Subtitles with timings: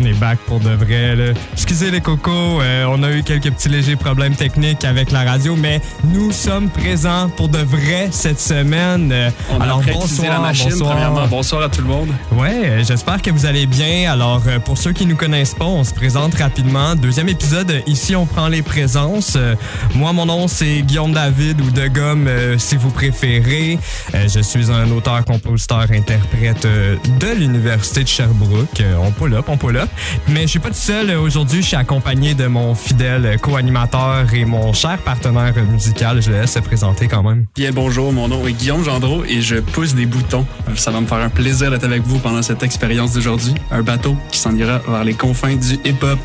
[0.00, 1.16] On est back pour de vrai.
[1.16, 1.32] Là.
[1.52, 5.56] Excusez les cocos, euh, on a eu quelques petits légers problèmes techniques avec la radio,
[5.56, 9.10] mais nous sommes présents pour de vrai cette semaine.
[9.12, 10.90] Euh, On alors bonsoir, la machine, bonsoir.
[10.92, 11.26] premièrement.
[11.26, 12.10] Bonsoir à tout le monde.
[12.32, 14.10] Ouais, euh, j'espère que vous allez bien.
[14.12, 16.94] Alors, pour ceux qui nous connaissent pas, on se présente rapidement.
[16.94, 19.34] Deuxième épisode, ici on prend les présences.
[19.36, 19.54] Euh,
[19.94, 22.28] moi, mon nom c'est Guillaume David ou De Gomme,
[22.58, 23.78] si vous préférez.
[24.14, 28.82] Je suis un auteur, compositeur, interprète de l'université de Sherbrooke.
[29.02, 29.87] On pull up, on pull up.
[30.28, 31.62] Mais je suis pas tout seul euh, aujourd'hui.
[31.62, 36.22] Je suis accompagné de mon fidèle euh, co-animateur et mon cher partenaire musical.
[36.22, 37.46] Je le laisse se présenter quand même.
[37.54, 40.46] Bien bonjour, mon nom est Guillaume Gendreau et je pousse des boutons.
[40.74, 43.54] Ça va me faire un plaisir d'être avec vous pendant cette expérience d'aujourd'hui.
[43.70, 46.18] Un bateau qui s'en ira vers les confins du hip-hop.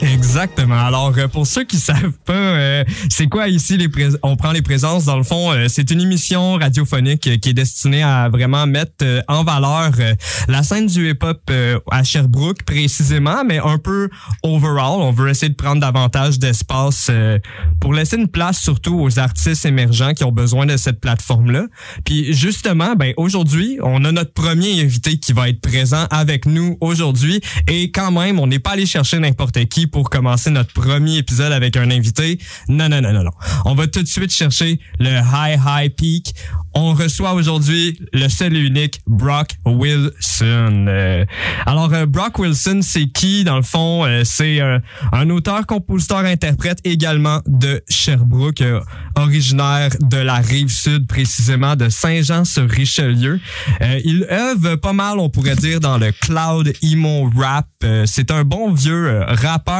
[0.00, 0.78] Exactement.
[0.78, 4.52] Alors, euh, pour ceux qui savent pas, euh, c'est quoi ici les prés- on prend
[4.52, 8.28] les présences dans le fond, euh, c'est une émission radiophonique euh, qui est destinée à
[8.28, 10.14] vraiment mettre euh, en valeur euh,
[10.46, 11.50] la scène du hip-hop
[11.90, 14.08] à Sherbrooke précisément, mais un peu
[14.44, 15.00] overall.
[15.00, 17.10] On veut essayer de prendre davantage d'espace
[17.80, 21.64] pour laisser une place surtout aux artistes émergents qui ont besoin de cette plateforme-là.
[22.04, 26.76] Puis justement, ben aujourd'hui, on a notre premier invité qui va être présent avec nous
[26.80, 31.18] aujourd'hui et quand même, on n'est pas allé chercher n'importe qui pour commencer notre premier
[31.18, 32.38] épisode avec un invité.
[32.68, 33.32] Non, non, non, non, non.
[33.64, 36.34] On va tout de suite chercher le high, high peak.
[36.74, 40.86] On reçoit aujourd'hui le seul et unique Brock Wilson.
[40.88, 41.24] Euh,
[41.66, 44.04] alors, euh, Brock Wilson, c'est qui dans le fond?
[44.04, 44.60] Euh, c'est
[45.12, 48.62] un auteur, compositeur, interprète également de Sherbrooke,
[49.16, 53.40] originaire de la rive sud, précisément de Saint-Jean-sur-Richelieu.
[54.04, 57.66] Il œuvre pas mal, on pourrait dire, dans le cloud emo rap.
[58.06, 59.24] C'est un bon vieux euh,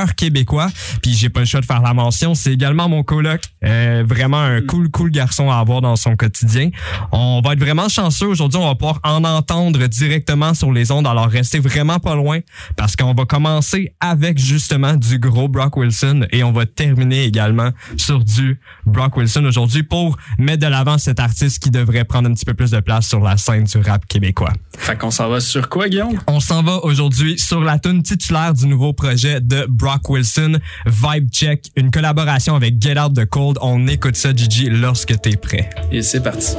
[0.07, 0.69] québécois.
[1.03, 2.35] Puis j'ai pas le choix de faire la mention.
[2.35, 3.41] C'est également mon coloc.
[3.65, 6.71] Euh, vraiment un cool, cool garçon à avoir dans son quotidien.
[7.13, 8.59] On va être vraiment chanceux aujourd'hui.
[8.61, 11.07] On va pouvoir en entendre directement sur les ondes.
[11.07, 12.41] Alors restez vraiment pas loin
[12.77, 17.71] parce qu'on va commencer avec justement du gros Brock Wilson et on va terminer également
[17.97, 22.35] sur du Brock Wilson aujourd'hui pour mettre de l'avant cet artiste qui devrait prendre un
[22.35, 24.53] petit peu plus de place sur la scène du rap québécois.
[24.77, 26.19] Fait qu'on s'en va sur quoi, Guillaume?
[26.27, 31.31] On s'en va aujourd'hui sur la tune titulaire du nouveau projet de Brock Wilson, Vibe
[31.31, 33.59] Check, une collaboration avec Get Out the Cold.
[33.61, 35.71] On écoute ça, Gigi, lorsque t'es prêt.
[35.91, 36.55] Et c'est parti.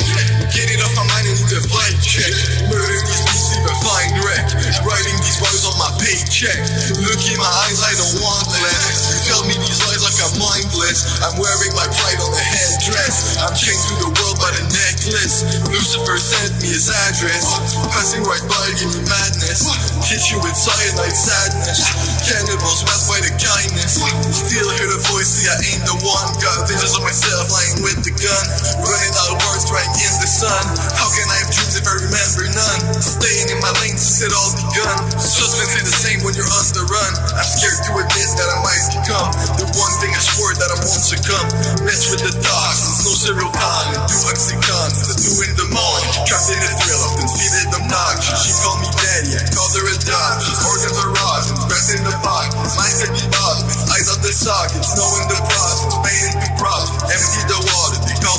[0.54, 2.30] Get it off my mind and need a vibe check.
[2.70, 4.46] Murder these beats, leave a fine wreck.
[4.86, 6.62] Writing these words on my paycheck.
[7.02, 9.26] Look in my eyes, I don't want less.
[9.26, 11.26] Tell me these lies like I'm mindless.
[11.26, 13.42] I'm wearing my pride on a headdress.
[13.42, 15.42] I'm chained to the world by the necklace.
[15.74, 17.50] Lucifer sent me his address.
[17.90, 19.66] Passing right by, give me madness.
[20.06, 21.82] Hit you with cyanide sadness.
[22.30, 24.06] Cannibals masked by the kindness.
[24.30, 26.30] Still hear the voice, see I ain't the one.
[26.38, 28.46] Got visions of myself lying with the gun.
[28.86, 30.64] Running out of words, crying in the sun.
[31.00, 32.80] How can I have dreams if I remember none?
[33.00, 34.98] Staying in my lane since it all begun.
[35.16, 37.12] Suspense ain't the same when you're on the run.
[37.40, 40.78] I'm scared to admit that I might become the one thing I swore that I
[40.84, 41.48] won't succumb.
[41.88, 43.52] Mess with the dogs, there's no serial.
[43.56, 46.12] And do oxyconn, the two in the morning.
[46.28, 48.40] Trapped in the thrill, often feeded obnoxious.
[48.44, 50.34] She called me daddy, I called her a dog.
[50.44, 52.16] She's organs are rotten, breath in the.
[52.36, 57.08] Nice to be boss, eyes out the sockets, knowing the process, paying the profit.
[57.08, 57.55] Empty the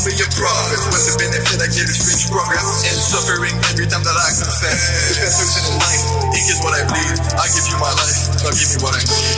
[0.07, 0.79] me a prophet.
[0.95, 4.81] When the benefit I get is rich progress and suffering every time that I confess.
[5.19, 7.19] The best in life, ink is what I bleed.
[7.35, 9.37] I give you my life, now give me what I need.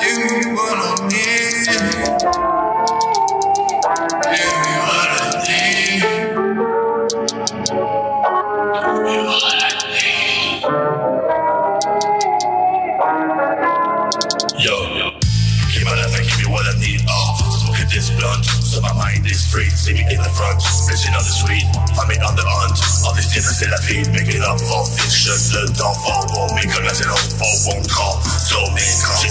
[0.00, 1.59] Me what I need.
[18.70, 19.66] So my mind is free.
[19.66, 21.66] See me in the front, missing on the street.
[21.98, 24.06] I'm on the hunt, all these different c'est la vie.
[24.14, 28.14] Making up for fiction, le temps fort pour mes comme la zéro fort, bon camp.
[28.38, 28.62] So,
[29.18, 29.28] j'ai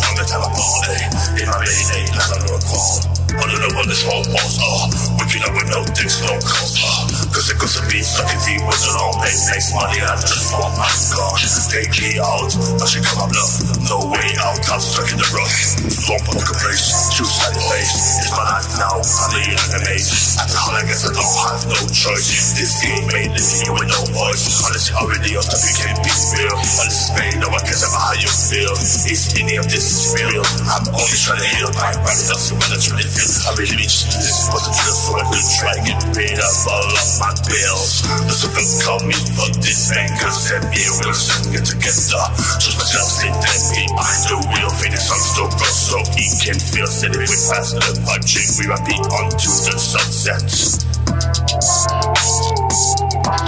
[1.47, 2.99] lady, like a little crawl.
[3.29, 6.75] I don't know what this whole was, uh Whipping up with no dicks, no calls,
[6.83, 10.51] uh Cause it goes to be sucking deep the long pay Makes money, I just
[10.51, 13.63] want my gosh Take me out, I should come up bluff.
[13.87, 15.55] No way out, I'm stuck in the rough.
[15.87, 18.19] Swamp on the place, choose side face.
[18.19, 21.63] It's my life now, I'm the enemies At the hell, I guess I don't have
[21.63, 22.59] no choice.
[22.59, 24.43] This game made living with no voice.
[24.67, 26.59] Unless you're already on top, you can't be real.
[26.59, 28.75] Unless it's pain, no one cares about how you feel.
[29.07, 30.43] Is any of this is real?
[30.67, 34.11] I'm only trying to heal my body, that's what I truly feel I really just
[34.11, 37.28] this was a drill so I could try to get rid of all of my
[37.45, 38.01] bills.
[38.25, 42.23] The circle call me for this man, cause that me and Wilson get together.
[42.57, 46.87] Just myself say that behind the wheel, fading some bro, so he can feel.
[46.87, 50.47] Said we pass the punching, we might be on to the sunset.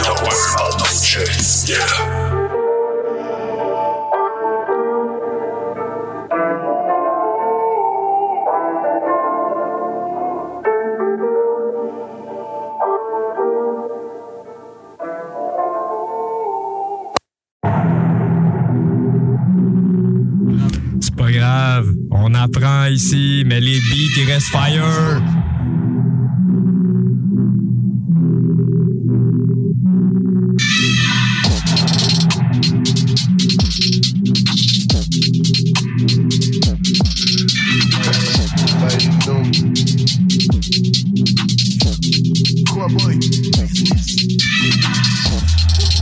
[0.02, 1.30] Don't worry about no chick,
[1.70, 2.41] yeah.
[22.92, 25.22] Ici, mais les beats, ils restent fire.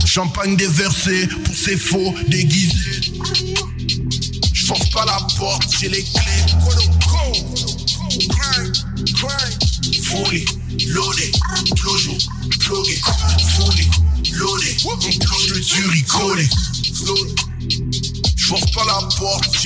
[0.06, 2.99] Champagne déversé pour ces faux déguisés.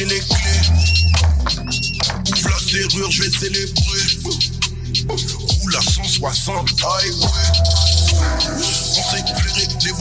[0.04, 0.60] Les clés.
[2.32, 4.04] Ouvre la serrure, je vais célébrer.
[5.08, 7.28] Roule à 160 highway.
[8.96, 9.92] On s'est flairé les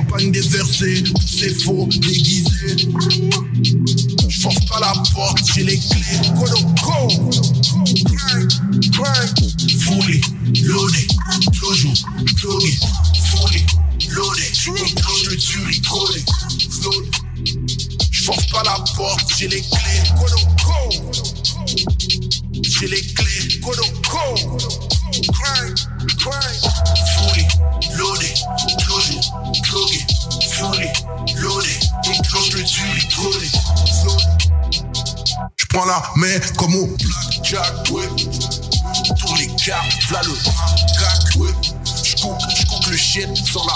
[0.00, 2.88] Champagne déversé, c'est faux, déguisé.
[4.28, 6.20] Je force pas la porte, j'ai les clés.
[8.92, 9.30] Grind.
[9.78, 10.20] Fully
[10.64, 11.12] loaded,
[11.52, 11.92] toujours.
[12.38, 13.66] Fully
[14.08, 16.24] loaded, on cloche le tuerie collé.
[18.10, 20.02] Je force pas la porte, j'ai les clés.
[20.16, 20.26] Go.
[22.62, 23.60] J'ai les clés.
[23.60, 23.72] Go,
[24.10, 24.58] go.
[25.28, 25.78] Grind,
[35.56, 38.06] Je prends la main comme au blackjack, ouais.
[39.18, 41.54] Tourne les cartes, v'là le macaque, ouais.
[42.04, 43.72] J'coupe, j'coupe le shit sur la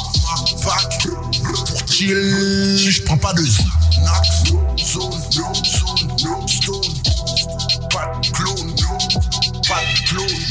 [0.62, 1.06] vac.
[1.42, 4.44] Pour chill, j'prends pas de Xanax.
[4.44, 6.82] Zone, zone, stone.
[7.90, 8.74] Pas de clone,
[9.66, 10.44] pas de clone.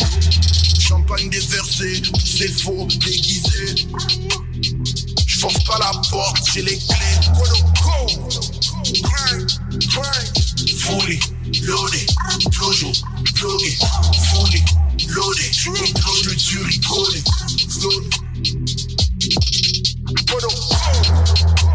[0.80, 3.88] Champagne déversé, c'est faux, déguisé.
[5.44, 7.20] J'force pas la porte, j'ai les clés.
[10.80, 11.20] Fully
[11.64, 12.10] loaded,
[12.50, 12.94] toujours
[13.36, 13.78] plugué.
[14.32, 14.64] Fully
[15.10, 15.54] loaded,
[16.00, 16.36] cloche le
[21.60, 21.73] go.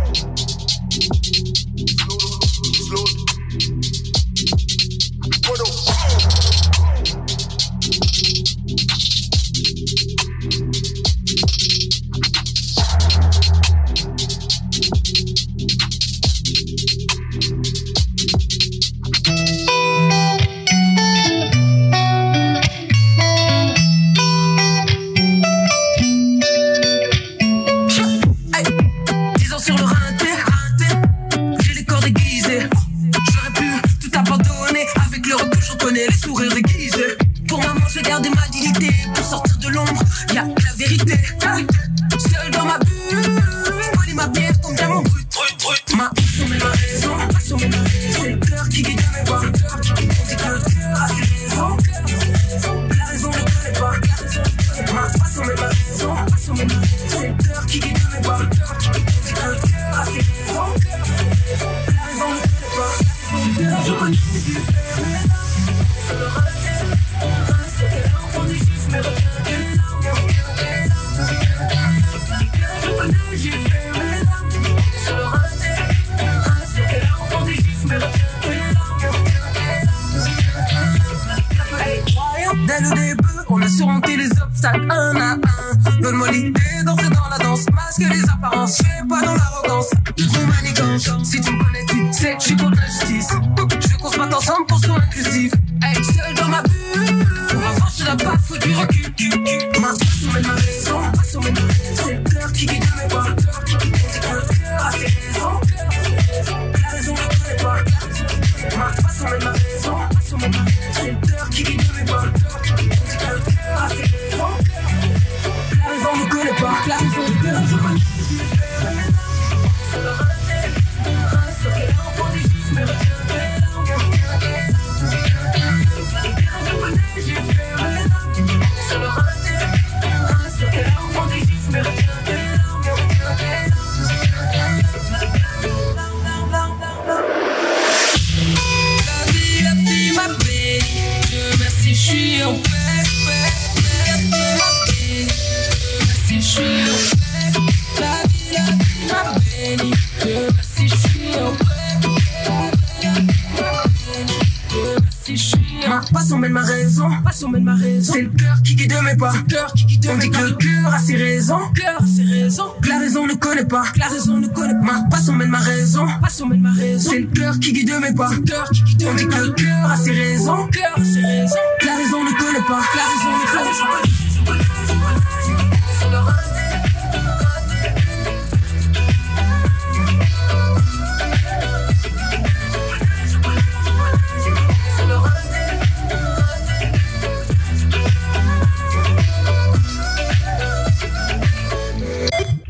[157.08, 158.12] Raison, passion mène ma raison.
[158.12, 160.94] C'est le cœur qui guide mes pas, cœur qui guide On dit que le cœur
[160.94, 162.72] a ses raisons, cœur a ses raisons.
[162.82, 164.92] Que la raison ne connaît pas, que la raison ne connaît pas.
[164.92, 167.10] Ma passion mène ma raison, passion mène ma raison.
[167.10, 169.90] C'est le cœur qui guide mes pas, cœur qui guide On dit que le cœur
[169.90, 171.56] a ses raisons, cœur a ses raisons.
[171.80, 174.17] Que la raison ne connaît pas, que la raison ne connaît pas.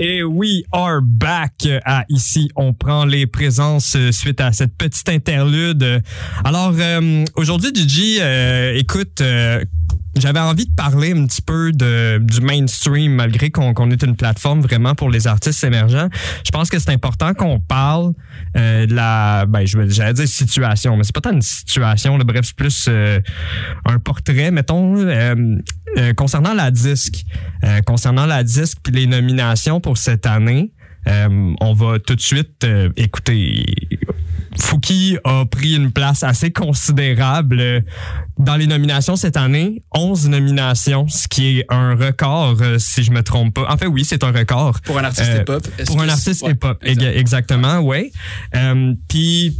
[0.01, 2.51] Et we are back à ici.
[2.55, 6.03] On prend les présences euh, suite à cette petite interlude.
[6.45, 9.21] Alors euh, aujourd'hui, Gigi, euh, écoute.
[9.21, 9.65] euh,
[10.17, 14.61] j'avais envie de parler un petit peu de, du mainstream, malgré qu'on est une plateforme
[14.61, 16.09] vraiment pour les artistes émergents.
[16.45, 18.13] Je pense que c'est important qu'on parle
[18.57, 22.47] euh, de la, ben, j'allais dire situation, mais c'est pas tant une situation, là, bref,
[22.47, 23.21] c'est plus euh,
[23.85, 25.57] un portrait, mettons, euh,
[26.17, 27.25] concernant la disque.
[27.87, 30.73] Concernant la disque puis les nominations pour cette année,
[31.07, 33.65] on va tout de suite écouter.
[34.61, 37.81] Fouki a pris une place assez considérable euh,
[38.39, 39.83] dans les nominations cette année.
[39.95, 43.67] 11 nominations, ce qui est un record, euh, si je me trompe pas.
[43.73, 44.81] En fait, oui, c'est un record.
[44.85, 45.67] Pour un artiste Euh, hip-hop.
[45.87, 47.03] Pour un artiste hip-hop, exact.
[47.05, 48.13] Exa- exactement, oui.
[49.09, 49.57] Puis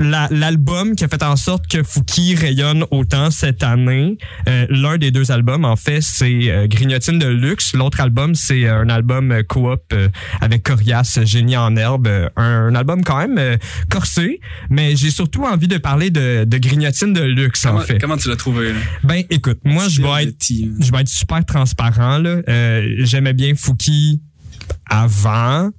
[0.00, 4.98] la- l'album qui a fait en sorte que Fouki rayonne autant cette année, euh, l'un
[4.98, 7.74] des deux albums, en fait, c'est euh, Grignotine de luxe.
[7.74, 10.08] L'autre album, c'est euh, un album coop euh,
[10.40, 12.08] avec Corias, Génie en herbe.
[12.36, 13.58] Un, un album quand même
[13.90, 17.98] corsé, mais j'ai surtout envie de parler de, de Grignotine de luxe, en Comment, fait.
[17.98, 18.72] comment tu l'as trouvé?
[18.72, 18.78] Là?
[19.04, 20.76] Ben, écoute, moi, je vais être hein.
[20.80, 22.22] je vais être super transparent
[22.98, 24.20] J'aimais bien Fouki
[24.88, 25.70] avant.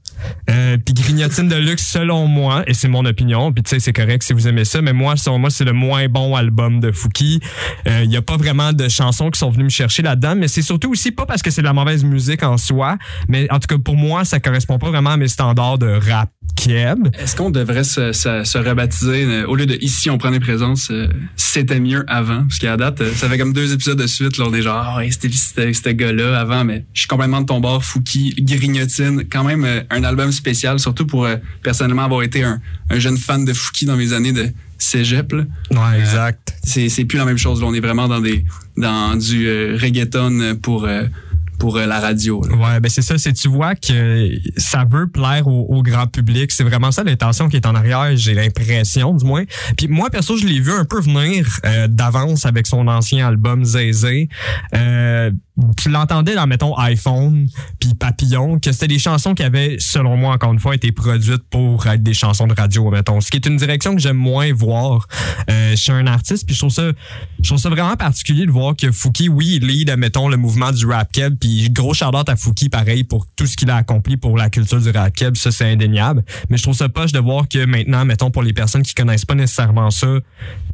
[0.49, 3.93] Euh, puis Grignotine de luxe selon moi et c'est mon opinion puis tu sais c'est
[3.93, 6.91] correct si vous aimez ça mais moi selon moi c'est le moins bon album de
[6.91, 7.39] Fouki.
[7.85, 10.61] Il y a pas vraiment de chansons qui sont venues me chercher là-dedans mais c'est
[10.61, 13.67] surtout aussi pas parce que c'est de la mauvaise musique en soi mais en tout
[13.67, 17.49] cas pour moi ça correspond pas vraiment à mes standards de rap keb Est-ce qu'on
[17.49, 21.07] devrait se, se, se rebaptiser euh, au lieu de ici on prend des présences, euh,
[21.35, 22.43] c'était mieux avant?
[22.47, 24.83] Parce qu'à date, euh, ça fait comme deux épisodes de suite, là, on est genre,
[24.85, 29.23] ah ouais, c'était ce gars-là avant, mais je suis complètement de ton bord, Fouki, Grignotine,
[29.29, 31.27] quand même un album spécial, surtout pour
[31.63, 32.59] personnellement avoir été un,
[32.89, 35.31] un jeune fan de Fouki dans mes années de cégep.
[35.31, 35.43] Là.
[35.71, 37.67] ouais exact C'est, c'est plus la même chose, là.
[37.67, 38.45] on est vraiment dans des
[38.77, 41.03] dans du euh, reggaeton pour, euh,
[41.59, 42.41] pour euh, la radio.
[42.43, 42.55] là.
[42.55, 43.17] Ouais, ben c'est ça.
[43.17, 46.51] C'est tu vois que ça veut plaire au, au grand public.
[46.51, 48.15] C'est vraiment ça l'intention qui est en arrière.
[48.15, 49.43] J'ai l'impression, du moins.
[49.77, 53.63] Puis moi perso, je l'ai vu un peu venir euh, d'avance avec son ancien album
[53.63, 54.29] Zézé.
[54.75, 55.31] Euh,
[55.77, 57.47] tu l'entendais dans mettons iPhone
[57.79, 61.43] puis Papillon que c'était des chansons qui avaient selon moi encore une fois été produites
[61.49, 63.21] pour être des chansons de radio mettons.
[63.21, 65.07] Ce qui est une direction que j'aime moins voir
[65.49, 66.91] euh, chez un artiste puis je trouve ça
[67.41, 70.71] je trouve ça vraiment particulier de voir que Fouki oui il lead mettons le mouvement
[70.71, 74.17] du rap keb puis gros shout à Fouki pareil pour tout ce qu'il a accompli
[74.17, 76.23] pour la culture du rap keb ça c'est indéniable.
[76.49, 79.25] Mais je trouve ça poche de voir que maintenant mettons pour les personnes qui connaissent
[79.25, 80.07] pas nécessairement ça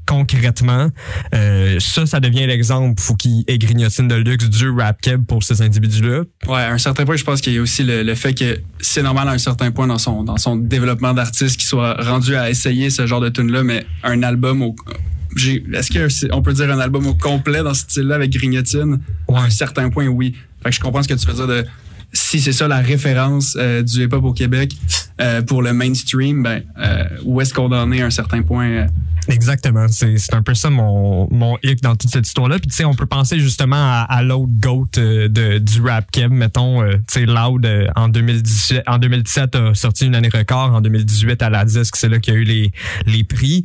[0.06, 0.90] concrètement
[1.34, 5.62] euh, ça ça devient l'exemple Fouki et Grignotine de luxe du rap keb pour ces
[5.62, 6.24] individus-là.
[6.48, 8.60] Ouais, à un certain point, je pense qu'il y a aussi le, le fait que
[8.80, 12.36] c'est normal à un certain point dans son dans son développement d'artiste qu'il soit rendu
[12.36, 14.76] à essayer ce genre de tune là, mais un album au
[15.38, 19.00] est-ce qu'on peut dire un album au complet dans ce style-là avec Grignotine?
[19.34, 20.36] À un certain point, oui.
[20.64, 21.66] Fait que je comprends ce que tu veux dire de
[22.14, 24.74] si c'est ça la référence euh, du hip-hop au Québec
[25.22, 28.88] euh, pour le mainstream, ben euh, où est-ce qu'on en est à un certain point
[29.32, 29.88] Exactement.
[29.88, 32.60] C'est un peu ça mon, mon hic dans toute cette histoire-là.
[32.60, 36.30] Puis, tu sais, on peut penser justement à, l'autre GOAT euh, de, du rap Kev,
[36.30, 40.74] mettons, euh, tu sais, Loud, euh, en, 2017, en 2017 a sorti une année record.
[40.74, 42.72] En 2018, à la disque, c'est là qu'il y a eu les,
[43.06, 43.64] les prix.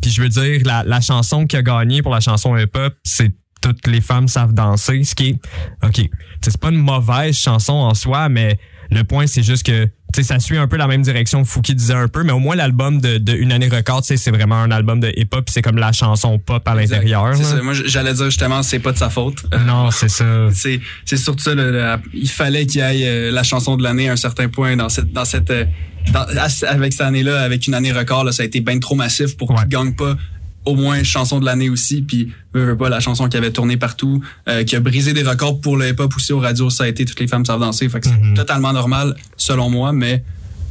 [0.00, 3.32] Puis, je veux dire, la, la chanson qui a gagné pour la chanson hip-hop, c'est
[3.60, 5.40] toutes les femmes savent danser, ce qui est,
[5.84, 6.08] OK,
[6.40, 8.58] c'est pas une mauvaise chanson en soi, mais
[8.90, 11.48] le point, c'est juste que tu sais, ça suit un peu la même direction que
[11.48, 14.16] Fouki disait un peu, mais au moins l'album de, de Une année record, tu sais,
[14.16, 17.34] c'est vraiment un album de hip-hop, c'est comme la chanson pop à l'intérieur.
[17.62, 19.44] Moi, j'allais dire justement, c'est pas de sa faute.
[19.66, 20.24] Non, c'est ça.
[20.52, 20.80] c'est
[21.16, 21.54] surtout ça.
[21.54, 24.48] le- le- il fallait qu'il y ait euh, la chanson de l'année à un certain
[24.48, 25.64] point dans cette dans cette euh,
[26.12, 26.26] dans-
[26.68, 29.50] avec cette année-là, avec une année record, là, ça a été bien trop massif pour
[29.50, 29.56] Ouais.
[29.58, 30.16] qu'il gagne pas
[30.64, 32.02] au moins chanson de l'année aussi.
[32.02, 35.22] Puis veux, veux pas la chanson qui avait tourné partout, euh, qui a brisé des
[35.22, 37.88] records pour le hip-hop aussi aux radios, ça a été toutes les femmes savent danser.
[37.88, 38.34] Fait que c'est Mhm.
[38.34, 40.22] totalement normal selon moi, mais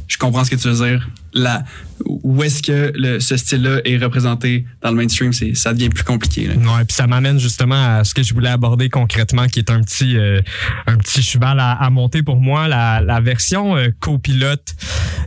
[0.06, 1.08] je comprends ce que tu veux dire.
[1.34, 1.64] La,
[2.06, 6.46] où est-ce que ce style-là est représenté dans le mainstream, c'est ça devient plus compliqué.
[6.46, 6.54] Là.
[6.86, 10.16] Puis ça m'amène justement à ce que je voulais aborder concrètement, qui est un petit
[10.16, 10.40] euh,
[10.86, 14.74] un petit cheval à, monter pour moi, la, la version euh, copilote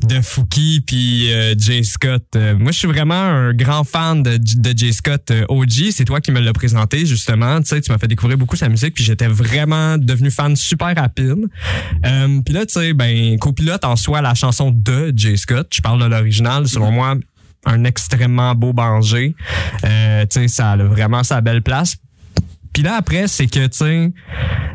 [0.08, 2.36] de Fouki puis euh, Jay Scott.
[2.36, 5.91] Moi, je suis vraiment un grand fan de, de Jay Scott OG.
[5.91, 7.60] C'est toi qui me l'as présenté justement.
[7.62, 10.96] Tu sais, tu m'as fait découvrir beaucoup sa musique, puis j'étais vraiment devenu fan super
[10.96, 11.48] rapide.
[12.03, 15.67] Puis là, tu sais, ben copilote en soi, la chanson de Jay Scott.
[15.74, 16.67] Je de l'original.
[16.67, 17.15] Selon moi,
[17.65, 19.36] un extrêmement beau banger.
[19.83, 21.98] Euh, tu sais, ça a vraiment sa belle place.
[22.74, 24.13] Puis là, après, c'est que, tu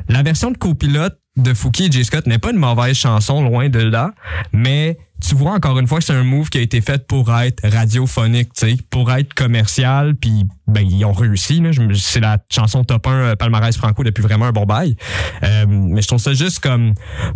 [0.09, 2.05] la version de copilote de Fouki et J.
[2.05, 4.13] Scott n'est pas une mauvaise chanson, loin de là,
[4.53, 4.97] mais
[5.27, 7.69] tu vois encore une fois que c'est un move qui a été fait pour être
[7.69, 8.51] radiophonique,
[8.91, 11.63] pour être commercial, puis ben ils ont réussi.
[11.95, 14.97] C'est la chanson top 1 euh, palmarès franco depuis vraiment un bon bail.
[15.43, 16.95] Euh, mais je trouve ça juste comme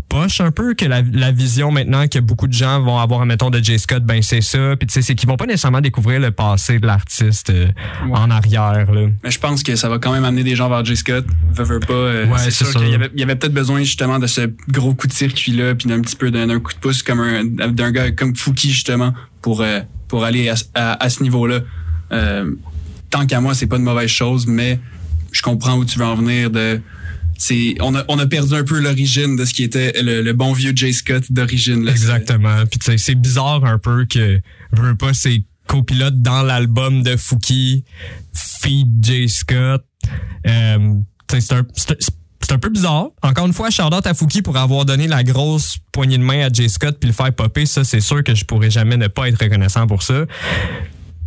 [0.08, 3.50] poche un peu que la, la vision maintenant que beaucoup de gens vont avoir, mettons,
[3.50, 3.78] de J.
[3.78, 4.74] Scott, ben c'est ça.
[4.78, 7.68] Puis tu sais, c'est qu'ils vont pas nécessairement découvrir le passé de l'artiste euh,
[8.12, 8.90] en arrière.
[8.92, 9.08] Là.
[9.22, 10.96] Mais je pense que ça va quand même amener des gens vers J.
[10.96, 11.24] Scott.
[11.52, 11.92] Veux, veux pas.
[11.92, 12.80] euh, Ouais, c'est sûr sûr.
[12.80, 15.74] qu'il y avait, il y avait peut-être besoin justement de ce gros coup de circuit-là,
[15.74, 19.14] puis d'un petit peu d'un, coup de pouce comme un, d'un gars comme Fouki justement
[19.42, 21.60] pour euh, pour aller à, à, à ce niveau-là.
[22.12, 22.50] Euh,
[23.10, 24.78] tant qu'à moi, c'est pas une mauvaise chose, mais
[25.32, 26.50] je comprends où tu veux en venir.
[26.50, 26.80] De,
[27.38, 30.52] c'est, on a, on a perdu un peu l'origine de ce qui était le, bon
[30.52, 30.92] vieux J.
[30.92, 31.88] Scott d'origine.
[31.88, 32.64] Exactement.
[32.66, 34.40] Puis c'est bizarre un peu que
[34.72, 37.84] veux pas c'est copilote dans l'album de Fouki,
[38.34, 39.28] feed J.
[39.28, 39.84] Scott.
[40.46, 40.94] Euh,
[41.30, 41.64] c'est un
[42.42, 43.10] c'est un- peu bizarre.
[43.22, 46.52] Encore une fois, out à Fouki pour avoir donné la grosse poignée de main à
[46.52, 46.68] J.
[46.68, 47.66] Scott puis le faire popper.
[47.66, 50.24] Ça, c'est sûr que je pourrais jamais ne pas être reconnaissant pour ça.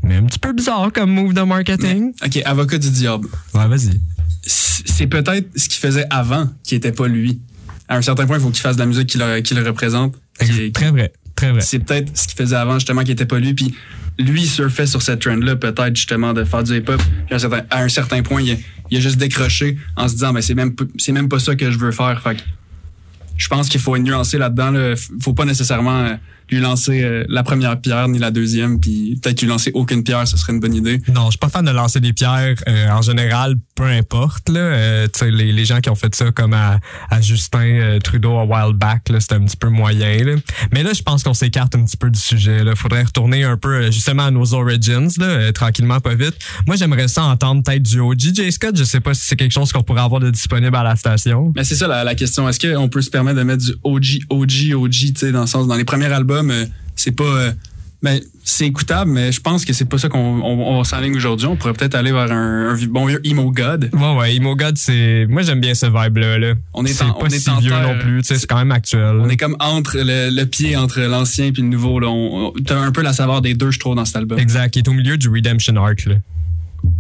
[0.03, 2.11] Mais un petit peu bizarre comme move de marketing.
[2.25, 3.27] Ok, avocat du diable.
[3.53, 3.99] Ouais, vas-y.
[4.45, 7.39] c'est peut-être ce qu'il faisait avant qui était pas lui.
[7.87, 9.63] À un certain point, il faut qu'il fasse de la musique qui le, qui le
[9.63, 10.15] représente.
[10.39, 11.13] qui- Très vrai.
[11.35, 11.61] Très vrai.
[11.61, 13.53] c'est peut-être ce qu'il faisait avant justement qui était pas lui.
[13.55, 13.73] Puis
[14.19, 17.01] lui il surfait sur cette trend là peut-être justement de faire du hip-hop.
[17.25, 18.55] Puis à un certain, à un certain point, il a,
[18.91, 21.71] il a juste décroché en se disant ben c'est même c'est même pas ça que
[21.71, 22.21] je veux faire.
[22.21, 22.41] Fait que
[23.37, 24.69] je pense qu'il faut nuancer là-dedans.
[24.71, 24.93] Là.
[24.93, 26.15] F- Faut pas nécessairement euh,
[26.53, 28.79] lui lancer euh, la première pierre ni la deuxième.
[28.79, 31.01] Puis peut-être lui lancer aucune pierre, ce serait une bonne idée.
[31.13, 34.49] Non, je suis pas fan de lancer des pierres euh, en général, peu importe.
[34.49, 38.45] Là, Euh, les, les gens qui ont fait ça comme à, à Justin Trudeau a
[38.45, 40.23] while back, c'était un petit peu moyen.
[40.23, 40.35] Là.
[40.73, 42.63] Mais là, je pense qu'on s'écarte un petit peu du sujet.
[42.63, 42.75] Là.
[42.75, 46.35] Faudrait retourner un peu justement à nos origins, là, tranquillement, pas vite.
[46.67, 48.51] Moi, j'aimerais ça entendre peut-être du OG J.
[48.51, 48.75] Scott.
[48.77, 51.51] Je sais pas si c'est quelque chose qu'on pourrait avoir de disponible à la station.
[51.55, 52.47] Mais c'est ça la, la question.
[52.49, 55.47] Est-ce qu'on peut se permettre de mettre du OG, OG, OG, tu sais, dans le
[55.47, 56.42] sens, dans les premiers albums,
[56.95, 57.23] c'est pas.
[57.23, 57.51] euh,
[58.01, 61.47] ben, c'est écoutable, mais je pense que c'est pas ça qu'on on, on s'enligne aujourd'hui.
[61.47, 63.89] On pourrait peut-être aller vers un, bon vieux emo god.
[63.93, 65.25] Ouais, ouais, Emo God, c'est.
[65.29, 66.38] Moi, j'aime bien ce vibe-là.
[66.38, 66.53] Là.
[66.73, 68.19] On est en- pas on est si en vieux terre, non plus.
[68.23, 69.19] C'est quand même actuel.
[69.21, 72.01] On est comme entre le, le pied entre l'ancien puis le nouveau.
[72.01, 72.10] Là.
[72.10, 74.38] On, on- t'as un peu la saveur des deux, je trouve, dans cet album.
[74.38, 74.71] Exact.
[74.71, 76.03] Qui est au milieu du Redemption Arc.
[76.06, 76.15] Là.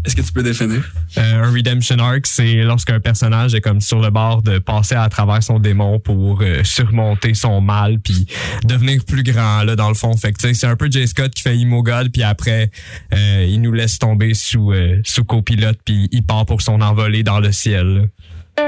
[0.05, 0.83] Est-ce que tu peux définir?
[1.17, 5.07] Euh, un redemption arc, c'est lorsqu'un personnage est comme sur le bord de passer à
[5.07, 8.27] travers son démon pour euh, surmonter son mal puis
[8.65, 10.15] devenir plus grand là dans le fond.
[10.17, 12.69] Fait que c'est un peu Jay Scott qui fait Emo God puis après
[13.13, 17.39] euh, il nous laisse tomber sous sous copilote puis il part pour son envolée dans
[17.39, 18.09] le ciel.
[18.57, 18.63] là.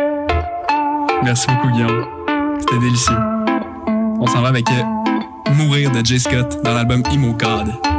[1.24, 2.06] Merci beaucoup, Guillaume.
[2.60, 3.18] C'était délicieux.
[4.20, 4.66] On s'en va avec
[5.54, 7.95] Mourir de Jay Scott dans l'album Emo God.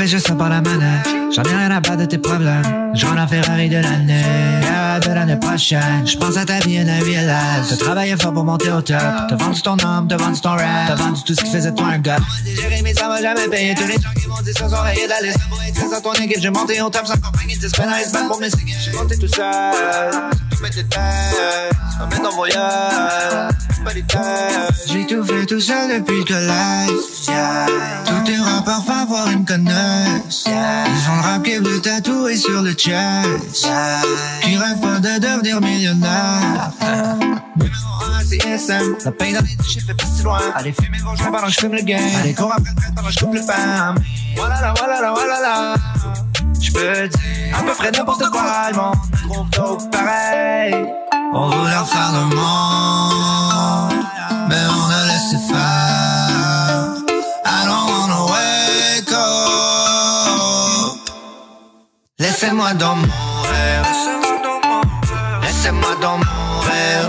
[0.00, 1.19] Fait, je sens par la manette.
[1.34, 2.92] J'en ai rien à battre de tes problèmes.
[2.94, 4.24] Je rends la Ferrari de l'année,
[5.04, 6.04] de l'année prochaine.
[6.04, 7.62] Je pense à ta vie et la vie là.
[7.68, 8.98] T'as travaillé fort pour monter au top.
[9.28, 10.88] T'as vendu ton âme, t'as vendu ton rap.
[10.88, 12.16] T'as vendu tout ce qui faisait de toi un gars.
[12.44, 13.74] Jérémy, ça m'a jamais payé.
[13.74, 15.38] Tous les gens qui m'ont dit ça rayés de la liste.
[15.48, 17.56] Pour être dans ton équipe, j'ai monté au top sans compagnie.
[17.58, 18.74] T'es nice, bad pour mes signes.
[18.84, 20.10] J'ai monté tout seul.
[20.60, 20.94] Des têtes.
[21.98, 23.50] Ça m'aide en voyage.
[24.86, 27.26] J'ai tout fait tout seul depuis que life.
[27.26, 27.66] Yeah.
[28.04, 30.44] Tous tes rappeurs favoris me connaissent.
[30.46, 30.84] Yeah.
[30.86, 33.68] Ils le rap qui est bleu tatoué sur le chest.
[34.42, 36.70] Qui pas de devenir millionnaire.
[37.56, 37.74] Numéro
[38.18, 38.96] 1, c'est SM.
[39.04, 40.40] La dans les chiffres fait pas si loin.
[40.54, 42.00] Allez fumer vos joints pendant que je fume le game.
[42.20, 43.94] Allez cours après le train pendant que je coupe le pain.
[44.36, 45.74] Voilà là, voilà là, voilà là.
[46.60, 48.70] Je peux dire à peu près n'importe quoi.
[48.70, 50.74] Le monde trouve pareil.
[51.32, 54.04] On voulait refaire le monde,
[54.48, 55.09] mais on a
[62.20, 63.06] Laissez-moi dans mon
[63.48, 63.86] rêve.
[65.42, 67.08] Laissez-moi dans mon rêve.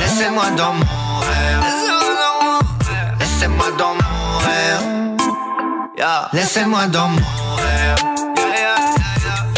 [0.00, 1.62] Laissez-moi dans mon rêve.
[3.20, 4.82] Laissez-moi dans mon rêve.
[6.32, 7.20] Laissez-moi dans mon
[7.56, 7.98] rêve.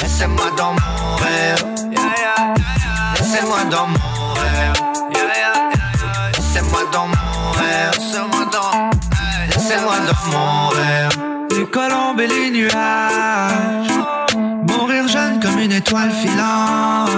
[0.02, 1.64] Laissez-moi dans mon rêve.
[3.16, 4.74] Laissez-moi dans mon rêve.
[6.36, 7.90] Laissez-moi dans mon rêve.
[9.48, 11.12] Laissez-moi dans mon rêve.
[11.56, 13.93] Les colombes et les nuages.
[15.64, 17.08] Une étoile filante.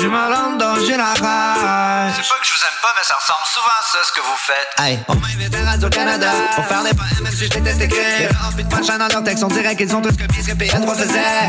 [0.00, 2.12] J'ai ma langue dans j'ai la rage.
[2.14, 4.20] C'est pas que je vous aime pas, mais ça ressemble souvent à ça ce que
[4.20, 4.68] vous faites.
[4.78, 8.30] Hey, on m'invite à Radio-Canada pour faire des poèmes, même si je déteste écrire.
[8.40, 10.94] Rempli de punchline dans leur texte, on dirait qu'ils ont tous copié ce que PN3
[10.94, 11.48] faisait.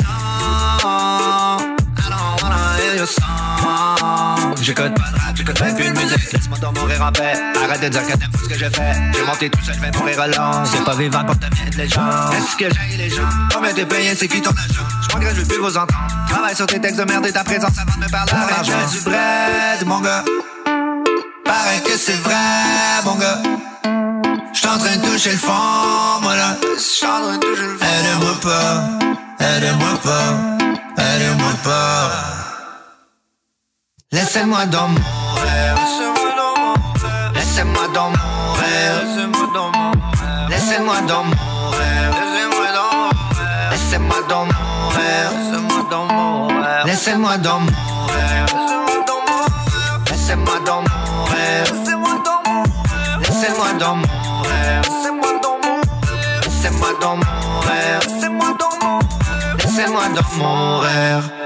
[0.83, 3.44] Non, I don't wanna hear your song.
[4.65, 6.33] J'écoute pas de rap, j'écoute même plus de musique.
[6.33, 7.35] Laisse-moi donc mourir en paix.
[7.63, 8.95] Arrête de dire que t'aimes ce que j'ai fait.
[9.13, 10.65] J'ai monté tout seul, je vais mourir alone.
[10.65, 12.33] C'est pas vivant quand t'as de légende.
[12.33, 13.29] Est-ce que j'ai les gens?
[13.53, 14.81] Combien t'es payé, c'est qui ton agent?
[15.07, 16.07] Je m'engage, je veux plus vous entendre.
[16.29, 18.31] Travaille sur tes textes de merde et ta présence avant de me parler.
[18.63, 20.23] J'ai du bread, mon gars.
[21.45, 22.33] Paraît que c'est vrai,
[23.05, 23.37] mon gars.
[24.51, 26.57] J'suis en train de toucher le fond, moi là.
[26.75, 27.85] J'suis en train de toucher le fond.
[27.85, 32.44] Aide-moi pas, aide-moi pas, aide-moi pas.
[34.15, 35.01] Laissez-moi dans mon
[35.43, 35.75] rêve.
[37.33, 39.03] Laissez-moi dans mon rêve.
[39.03, 40.49] Laissez-moi dans mon rêve.
[40.49, 41.31] Laissez-moi dans mon
[41.71, 42.13] rêve.
[43.71, 45.31] Laissez-moi dans mon rêve.
[45.35, 46.85] Laissez-moi dans mon rêve.
[46.85, 47.75] Laissez-moi dans mon
[48.05, 48.45] rêve.
[50.07, 51.71] Laissez-moi dans mon rêve.
[53.21, 54.81] Laissez-moi dans mon rêve.
[56.43, 57.99] Laissez-moi dans mon rêve.
[59.59, 61.44] Laissez-moi dans mon rêve.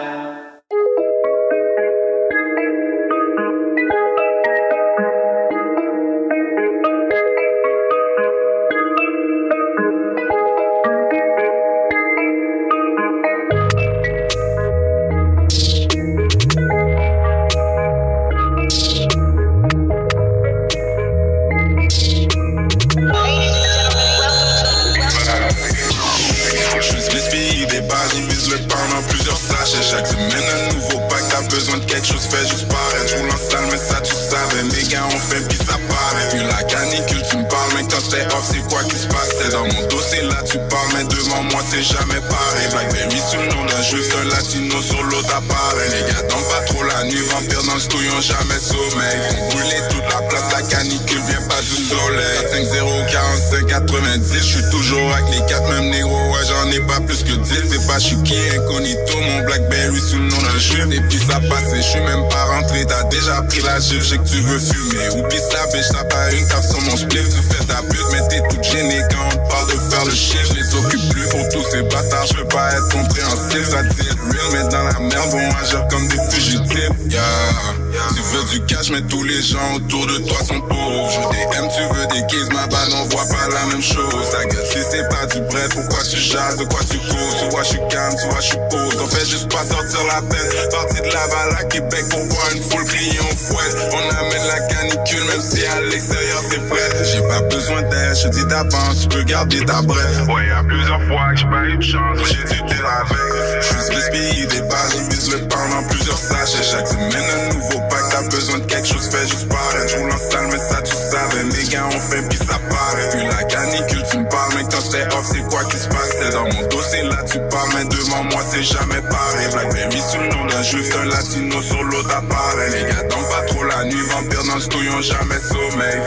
[58.30, 60.86] Chuki, incognito, mon Blackberry sous le nom d'un juif.
[60.92, 64.18] Et puis ça passe, je suis même pas rentré, t'as déjà pris la je sais
[64.18, 65.10] que tu veux fumer.
[65.16, 68.06] Ou pis ça, bitch, t'as pas une taf sur mon split, tu fais ta pute,
[68.12, 70.40] mais t'es toute gênée quand on parle de faire le shit.
[70.50, 74.08] Je les occupe plus pour tous ces bâtards, je veux pas être compréhensif, ça dit
[74.08, 76.90] être real, mais dans la merde, vont agir comme des fugitifs.
[77.10, 77.79] Yeah.
[78.16, 81.10] Tu veux du cash, mais tous les gens autour de toi sont pauvres.
[81.12, 84.26] Je DM, tu veux des keys, ma balle, on voit pas la même chose.
[84.32, 87.50] Ça gueule, si c'est pas du bread, pourquoi tu jases, de quoi tu causes?
[87.52, 88.98] Vois, je suis calme, vois, je suis pose.
[89.02, 90.72] On fait juste pas sortir la tête.
[90.72, 93.76] Parti de Laval à Québec pour voir une foule crier en fouette.
[93.92, 97.04] On amène la canicule, même si à l'extérieur c'est frais.
[97.04, 100.28] J'ai pas besoin d'aide, je dis d'avance, tu peux garder ta brève.
[100.30, 103.30] Ouais, y'a plusieurs fois que j'ai pas eu de chance, j'ai dû avec.
[103.62, 106.64] Je suis des bases, ils visent le pain dans plusieurs sachets.
[106.64, 109.90] Chaque semaine, un nouveau t'as besoin de quelque chose, fais juste paraître.
[109.90, 111.44] Je roule en salle, mais ça tu savais.
[111.44, 113.10] Mes gars, on fait puis ça paraît.
[113.12, 116.10] Puis la canicule, tu me parles, mais quand c'était off, c'est quoi qui se passe
[116.20, 119.48] T'es dans mon dossier, là tu parles, mais devant moi c'est jamais pareil.
[119.52, 122.72] Blackberry sur le nom d'un juif, un latino sur l'autre appareil.
[122.72, 126.00] Les gars dorment pas trop la nuit, vampires dans le jamais sommeil.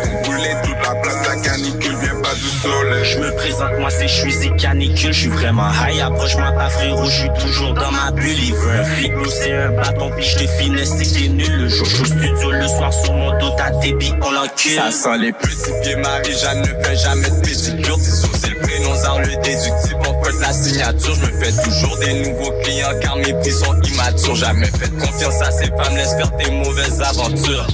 [0.62, 3.04] Toute la place, la canicule vient du soleil.
[3.04, 7.20] Je me présente, moi c'est Chuizy Canicule, je suis vraiment high, approche-moi pas frérot, je
[7.20, 10.46] suis toujours dans ma bulle, il veut un nous c'est un bâton, puis je te
[10.46, 13.70] finesse t'es nul, le jour je suis au studio, le soir sur mon dos, t'as
[13.80, 14.72] des billes, on l'encule.
[14.76, 17.96] Ça sent les petits pieds, Marie-Jeanne ne fait jamais de pédicure.
[17.96, 19.94] T'es sûr, c'est le prénom, sans le déductif.
[20.08, 21.14] On fait la signature.
[21.14, 24.34] Je me fais toujours des nouveaux clients car mes prix sont immatures.
[24.34, 27.66] Jamais fait confiance à ces femmes, laisse faire tes mauvaises aventures.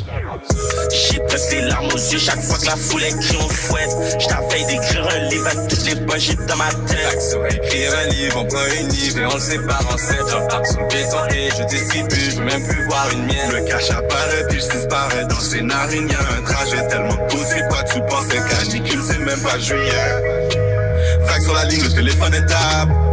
[0.90, 3.90] J'ai presque les larmes aux yeux chaque fois que la foule écrit au fouette.
[4.66, 7.22] D'écrire un livre avec toutes les poches dans ma tête.
[7.22, 10.26] Sur écrire un livre, on prend une livre et on le sépare en sept.
[10.26, 12.30] Sur le béton et je distribue.
[12.30, 13.52] Je veux même plus voir une mienne.
[13.52, 16.08] Le cache apparaît puis je disparais dans narines.
[16.08, 17.68] Y'a un trajet tellement possible.
[17.70, 20.48] Quoi tu pensais canicule, c'est même pas juillet.
[21.38, 23.07] Que sur la ligne, le téléphone est table.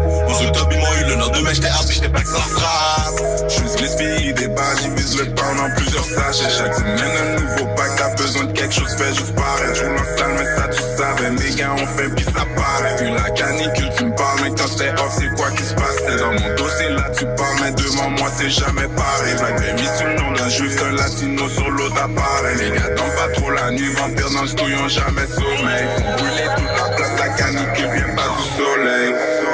[0.53, 3.49] Top, ils m'ont eu le nom de j'étais hard, puis j'étais pas que sans frappe.
[3.49, 6.49] J'use l'esprit des balles, ils visent le pound en plusieurs sachets.
[6.49, 9.75] Chaque semaine, un nouveau pack, t'as besoin de quelque chose, fais juste paraître.
[9.75, 11.31] J'roule en salle, mais ça tu savais.
[11.31, 12.95] Mes gars, on fait, puis ça paraît.
[12.97, 16.17] Puis la canicule, tu me parles, mais quand j'étais off, c'est quoi qui se passe?
[16.19, 19.35] Dans mon dossier, là tu parles, mais devant moi, c'est jamais pareil.
[19.39, 22.57] Blackberry sur le nom d'un juif, un latino sur l'autre appareil.
[22.59, 25.87] Les gars, dorment pas trop la nuit, vampires dans le jamais sommeil.
[26.17, 29.44] Brûler toute la place, la canicule vient pas du soleil.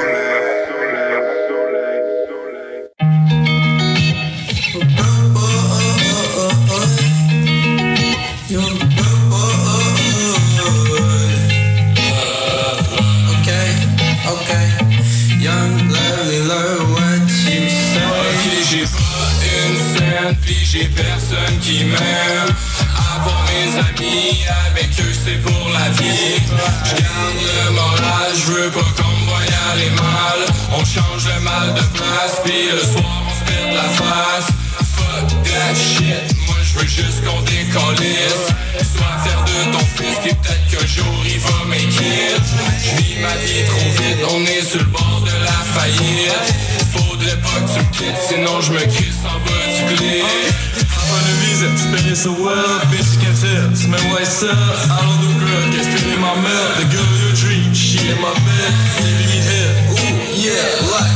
[20.72, 22.54] J'ai personne qui m'aime.
[23.14, 26.40] Avoir mes amis, avec eux c'est pour la vie.
[26.84, 29.38] J'garde le moral, j'veux pas qu'on me voie
[29.72, 30.40] aller mal.
[30.72, 34.48] On change le mal de place, puis le soir on se perd la face.
[34.96, 38.48] Fuck that shit, moi j'veux juste qu'on décollisse.
[38.96, 42.42] Sois fier de ton fils, puis peut-être qu'un jour il va make it.
[42.82, 46.71] J'vis ma vie trop vite, on est sur le bord de la faillite.
[47.22, 50.24] Faudrait pas que tu quittes, sinon je me crisse en bas du glisse.
[51.12, 53.76] On a visa, spinning so well, bitch you can tell.
[53.76, 55.30] Smell white cell, I don't do
[55.70, 56.70] get spit in my milk.
[56.78, 59.70] The girl of dream, she in my bed, giving me head.
[59.92, 61.11] Ooh, yeah, like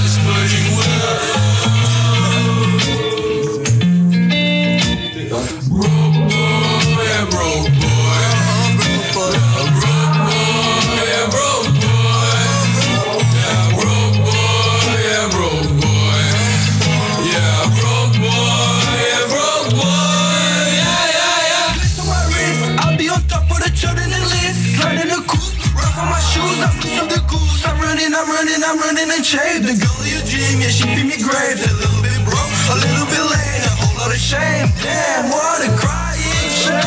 [29.16, 29.62] I'm running.
[29.62, 31.64] The girl of your dream, yeah, she feed me grapes.
[31.64, 34.68] A little bit broke, a little bit late, a whole lot of shame.
[34.82, 36.84] Damn, what a crying shame.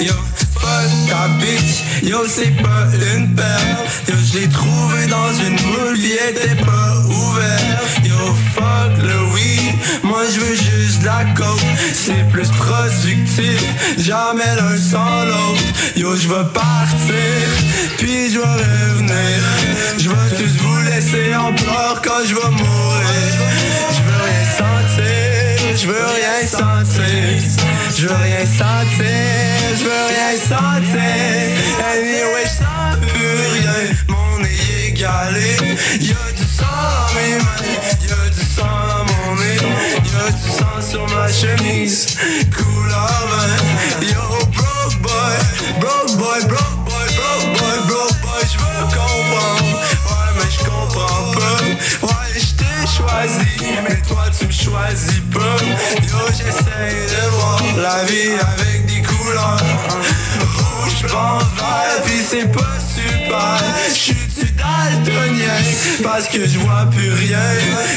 [0.00, 0.14] Yo,
[0.56, 2.02] fuck ta bitch,
[6.32, 11.24] moule, puis elle était pas ouverte Yo fuck le weed, moi je veux juste la
[11.34, 11.60] coke.
[11.92, 13.62] C'est plus productif,
[13.98, 15.62] jamais l'un sans l'autre.
[15.96, 17.48] Yo je veux partir,
[17.98, 19.40] puis je vais revenir.
[19.98, 23.32] Je vais tous vous laisser en pleurs quand je vais mourir.
[23.90, 26.82] Je veux rien sentir, je veux rien sentir.
[27.94, 30.98] Je veux rien sentir, je veux rien sentir.
[31.94, 34.94] Anyway, je sens plus rien, mon nez
[40.92, 42.18] sur ma chemise,
[42.54, 43.24] couleur
[44.02, 45.36] Yo, broke boy,
[45.80, 48.42] broke boy, broke boy, broke boy, broke boy.
[48.52, 49.72] Je veux comprendre,
[50.10, 51.62] ouais mais je comprends pas.
[52.06, 53.54] Ouais, je t'ai choisi,
[53.88, 55.56] mais toi tu me choisis pas.
[56.10, 59.56] Yo, j'essaye de voir la vie avec des couleurs
[61.00, 63.62] Blanc, vert, pis c'est pas super.
[63.94, 65.60] J'suis-tu daltonien
[66.02, 67.38] parce que je vois plus rien.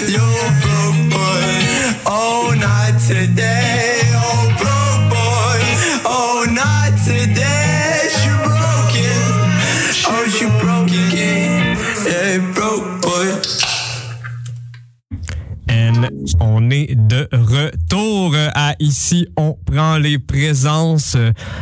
[0.07, 0.21] Yo,
[0.61, 4.01] broke boy, oh not today.
[4.15, 5.61] Oh, broke boy,
[6.05, 7.74] oh not today
[16.39, 21.15] On est de retour à Ici, on prend les présences.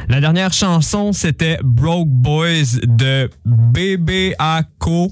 [0.09, 5.11] La dernière chanson, c'était Broke Boys de BBACO.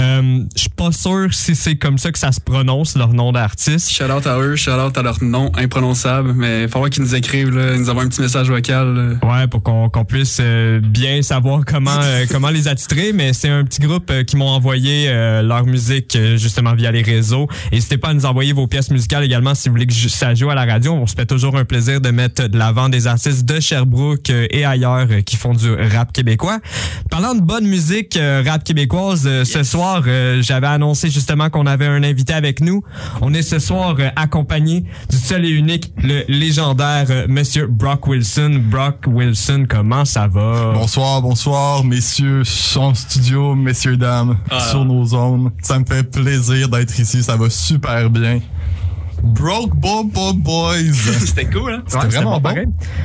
[0.00, 3.32] Euh, Je suis pas sûr si c'est comme ça que ça se prononce, leur nom
[3.32, 3.90] d'artiste.
[3.90, 7.14] Shout out à eux, shout out à leur nom imprononçable, mais il falloir qu'ils nous
[7.14, 8.94] écrivent, là, nous avoir un petit message vocal.
[9.22, 9.28] là.
[9.40, 13.64] Ouais, pour qu'on puisse euh, bien savoir comment euh, comment les attitrer, mais c'est un
[13.64, 17.48] petit groupe euh, qui m'ont envoyé euh, leur musique euh, justement via les réseaux.
[17.72, 20.50] N'hésitez pas à nous envoyer vos pièces musicales également si vous voulez que ça joue
[20.50, 20.92] à la radio.
[20.92, 24.46] On se fait toujours un plaisir de mettre de l'avant des artistes de Sherbrooke euh,
[24.50, 26.58] et ailleurs euh, qui font du rap québécois.
[27.10, 30.02] Parlant de bonne musique euh, rap québécoise, ce soir
[30.40, 32.82] j'avais annoncé justement qu'on avait un invité avec nous.
[33.20, 38.62] On est ce soir accompagné du seul et unique, le légendaire Monsieur Brock Wilson.
[38.64, 40.72] Brock Wilson, comment ça va?
[40.74, 42.42] Bonsoir, bonsoir, messieurs,
[42.76, 44.60] en studio, messieurs, dames, Ah.
[44.60, 45.50] sur nos zones.
[45.62, 48.40] Ça me fait plaisir d'être ici, ça va super bien.
[49.22, 50.92] Broke Bob Bob Boys.
[51.24, 51.82] C'était cool, hein?
[51.86, 52.50] C'était vraiment bon.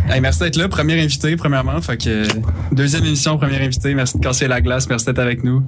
[0.10, 1.80] Hey, merci d'être là, premier invité, premièrement.
[1.82, 2.28] Fait que,
[2.72, 3.94] deuxième émission, premier invité.
[3.94, 5.64] Merci de casser la glace, merci d'être avec nous.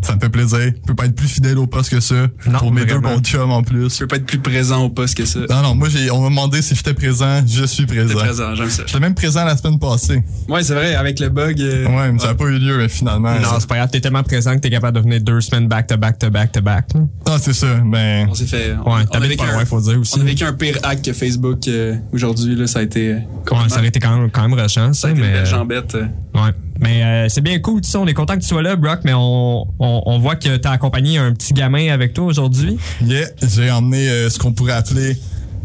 [0.00, 0.58] Ça me fait plaisir.
[0.60, 2.14] Je peux pas être plus fidèle au poste que ça.
[2.58, 3.92] Pour mes deux bons chums en plus.
[3.94, 5.40] Je peux pas être plus présent au poste que ça.
[5.50, 7.42] Non, non, moi, j'ai, on m'a demandé si j'étais présent.
[7.46, 8.08] Je suis présent.
[8.14, 8.84] T'es présent, j'aime ça.
[8.86, 10.22] J'étais même présent la semaine passée.
[10.48, 11.60] Ouais, c'est vrai, avec le bug.
[11.60, 13.34] euh, Ouais, mais ça n'a pas eu lieu, mais finalement.
[13.34, 15.88] Non, c'est pas grave, t'es tellement présent que t'es capable de venir deux semaines back
[15.88, 16.86] to back to back to back.
[16.94, 17.00] là.
[17.26, 18.26] Ah, c'est ça, mais.
[18.28, 18.74] On s'est fait.
[18.84, 20.14] on- Ouais, t'habites pas loin, faut dire aussi.
[20.18, 22.66] On a vécu un pire hack que Facebook euh, aujourd'hui, là.
[22.66, 23.12] Ça a été.
[23.12, 23.18] euh,
[23.50, 25.32] Ouais, ça aurait été quand même, quand même rushant, Ça ça, a été une mais.
[25.34, 25.94] belle jambette.
[25.94, 26.06] euh.
[26.34, 26.50] Ouais.
[26.80, 29.00] Mais euh, c'est bien cool, tu sais, on est content que tu sois là, Brock,
[29.04, 32.76] mais on, on, on voit que t'as accompagné un petit gamin avec toi aujourd'hui.
[33.04, 35.16] Yeah, j'ai emmené euh, ce qu'on pourrait appeler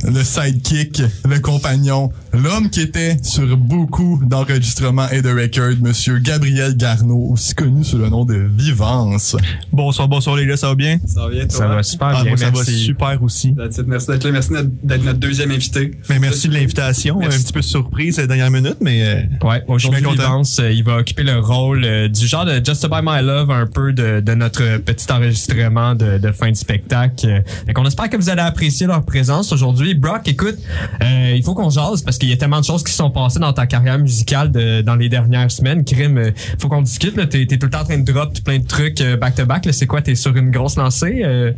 [0.04, 6.76] le sidekick, le compagnon, l'homme qui était sur beaucoup d'enregistrements et de records, monsieur Gabriel
[6.76, 9.36] Garneau, aussi connu sous le nom de Vivance.
[9.72, 11.00] Bonsoir, bonsoir les gars, ça va bien?
[11.06, 11.58] Ça va bien, toi?
[11.58, 12.78] Ça va super Ah, bien, moi, ça va merci.
[12.80, 13.54] super aussi.
[13.56, 14.32] Merci d'être là.
[14.32, 14.50] Merci
[14.84, 15.92] d'être- notre deuxième invité.
[16.10, 17.20] Mais merci de l'invitation.
[17.22, 20.12] Un petit peu surprise à la dernière minute, mais euh, Ouais, je suis aujourd'hui.
[20.20, 23.52] Vivance, euh, il va occuper le rôle euh, du genre de Just By My Love,
[23.52, 27.44] un peu de, de notre petit enregistrement de, de fin de spectacle.
[27.66, 29.94] Fait qu'on espère que vous allez apprécier leur présence aujourd'hui.
[29.96, 30.56] Brock, écoute,
[31.02, 33.40] euh, il faut qu'on jase parce qu'il y a tellement de choses qui sont passées
[33.40, 34.52] dans ta carrière musicale
[34.84, 35.86] dans les dernières semaines.
[35.86, 37.16] Crime, euh, faut qu'on discute.
[37.30, 39.66] T'es, t'es tout le temps en train de drop plein de trucs euh, back-to-back.
[39.66, 39.72] là.
[39.72, 40.02] C'est quoi?
[40.02, 41.22] T'es sur une grosse lancée?
[41.24, 41.54] euh?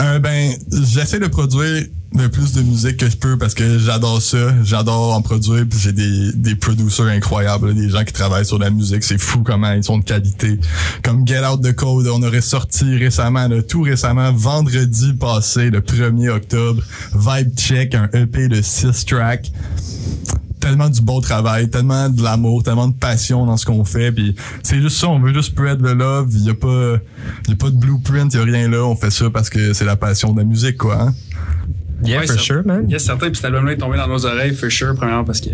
[0.00, 4.22] Euh, ben, j'essaie de produire le plus de musique que je peux parce que j'adore
[4.22, 4.62] ça.
[4.62, 8.70] J'adore en produire puis j'ai des, des producers incroyables, des gens qui travaillent sur la
[8.70, 9.04] musique.
[9.04, 10.58] C'est fou comment ils sont de qualité.
[11.02, 15.80] Comme Get Out the Code, on aurait sorti récemment, là, tout récemment, vendredi passé, le
[15.80, 16.82] 1er octobre,
[17.14, 19.52] Vibe Check, un EP de 6 tracks
[20.58, 24.10] tellement du bon travail, tellement de l'amour, tellement de passion dans ce qu'on fait.
[24.10, 26.28] Puis c'est juste ça, on veut juste spread the love.
[26.32, 26.96] Il y a pas,
[27.46, 28.84] y a pas de blueprint, il y a rien là.
[28.84, 31.00] On fait ça parce que c'est la passion de la musique, quoi.
[31.00, 31.14] Hein?
[32.06, 32.88] Yeah, Ouais, for sure, man.
[32.88, 33.26] Yes, certain.
[33.28, 34.94] Puis cet album-là est tombé dans nos oreilles, for sure.
[34.94, 35.50] Premièrement, parce que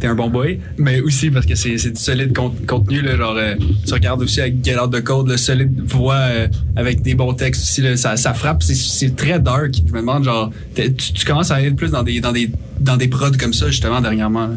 [0.00, 0.58] t'es un bon boy.
[0.78, 3.00] Mais aussi parce que c'est du solide con- contenu.
[3.02, 3.54] Là, genre, euh,
[3.86, 7.34] tu regardes aussi avec Get Out the Code, le solide voix euh, avec des bons
[7.34, 7.82] textes aussi.
[7.82, 8.62] Là, ça, ça frappe.
[8.62, 9.74] C'est- très dark.
[9.86, 13.08] Je me demande, genre, tu commences à aller plus dans des, dans des, dans des
[13.08, 14.48] prods comme ça, justement, dernièrement.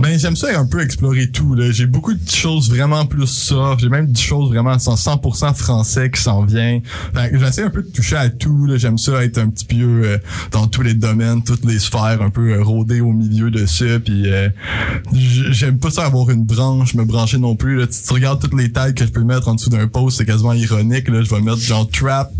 [0.00, 1.56] Ben j'aime ça un peu explorer tout.
[1.70, 3.80] J'ai beaucoup de choses vraiment plus soft.
[3.80, 6.80] J'ai même des choses vraiment 100% français qui s'en vient.
[7.32, 8.68] J'essaie un peu de toucher à tout.
[8.76, 10.18] J'aime ça être un petit peu euh,
[10.52, 13.98] dans tous les domaines, toutes les sphères, un peu euh, rôder au milieu de ça.
[14.04, 14.48] Puis euh,
[15.12, 17.86] j'aime pas ça avoir une branche, me brancher non plus.
[17.88, 20.52] Tu, regardes toutes les tags que je peux mettre en dessous d'un post, c'est quasiment
[20.52, 21.08] ironique.
[21.08, 21.22] Là.
[21.22, 22.30] Je vais mettre genre trap,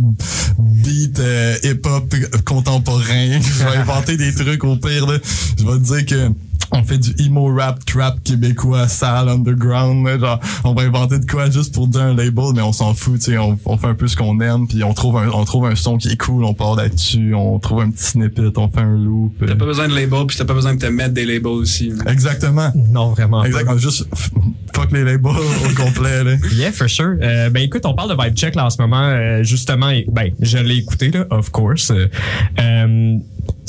[0.59, 3.40] beat, euh, hip-hop contemporain.
[3.40, 5.07] Je vais inventer des trucs au pire.
[5.07, 5.18] Là.
[5.59, 6.33] Je vais te dire que
[6.73, 11.27] on fait du emo rap trap québécois sale underground là, genre on va inventer de
[11.29, 13.88] quoi juste pour dire un label mais on s'en fout tu sais on, on fait
[13.88, 16.16] un peu ce qu'on aime puis on trouve un on trouve un son qui est
[16.16, 19.64] cool on part là-dessus on trouve un petit snippet on fait un loop T'as pas
[19.64, 21.88] besoin de label, puis t'as pas besoin de te mettre des labels aussi.
[21.90, 22.12] là.
[22.12, 23.43] exactement Non, vraiment.
[23.43, 24.07] exactement juste
[24.73, 27.16] fuck les labels au complet là Yeah, for sure.
[27.21, 29.03] Euh, ben écoute, on parle de Vibe Check là en ce moment.
[29.09, 31.90] euh, justement, et- ben je l'ai écouté là, of course.
[31.90, 32.07] Euh,
[32.61, 33.16] euh,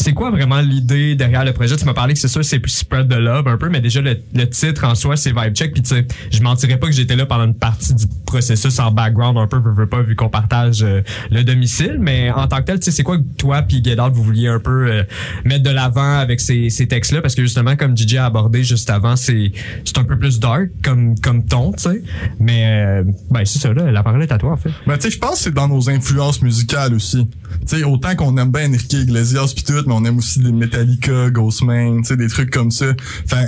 [0.01, 1.75] c'est quoi vraiment l'idée derrière le projet?
[1.75, 4.17] Tu m'as parlé que c'est sûr c'est spread the love un peu, mais déjà le,
[4.33, 5.73] le titre en soi c'est Vibe Check.
[5.73, 8.91] Puis tu sais, je mentirais pas que j'étais là pendant une partie du processus en
[8.91, 11.97] background un peu, veux, veux pas vu qu'on partage euh, le domicile.
[11.99, 14.47] Mais en tant que tel, tu sais, c'est quoi que toi puis Out, vous vouliez
[14.47, 15.03] un peu euh,
[15.43, 18.63] mettre de l'avant avec ces, ces textes là Parce que justement, comme DJ a abordé
[18.63, 19.51] juste avant, c'est
[19.97, 22.01] un peu plus dark comme comme ton, tu sais.
[22.39, 24.71] Mais euh, ben c'est ça là, la parole est à toi en fait.
[24.87, 27.27] Ben, tu sais, je pense que c'est dans nos influences musicales aussi.
[27.67, 30.53] Tu sais, autant qu'on aime bien Enrique Iglesias pis tout, mais on aime aussi des
[30.53, 32.85] Metallica, Ghostman, tu sais, des trucs comme ça.
[33.25, 33.45] Enfin,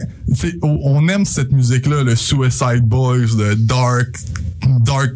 [0.61, 4.09] on aime cette musique-là, le Suicide Boys, le dark,
[4.79, 5.11] dark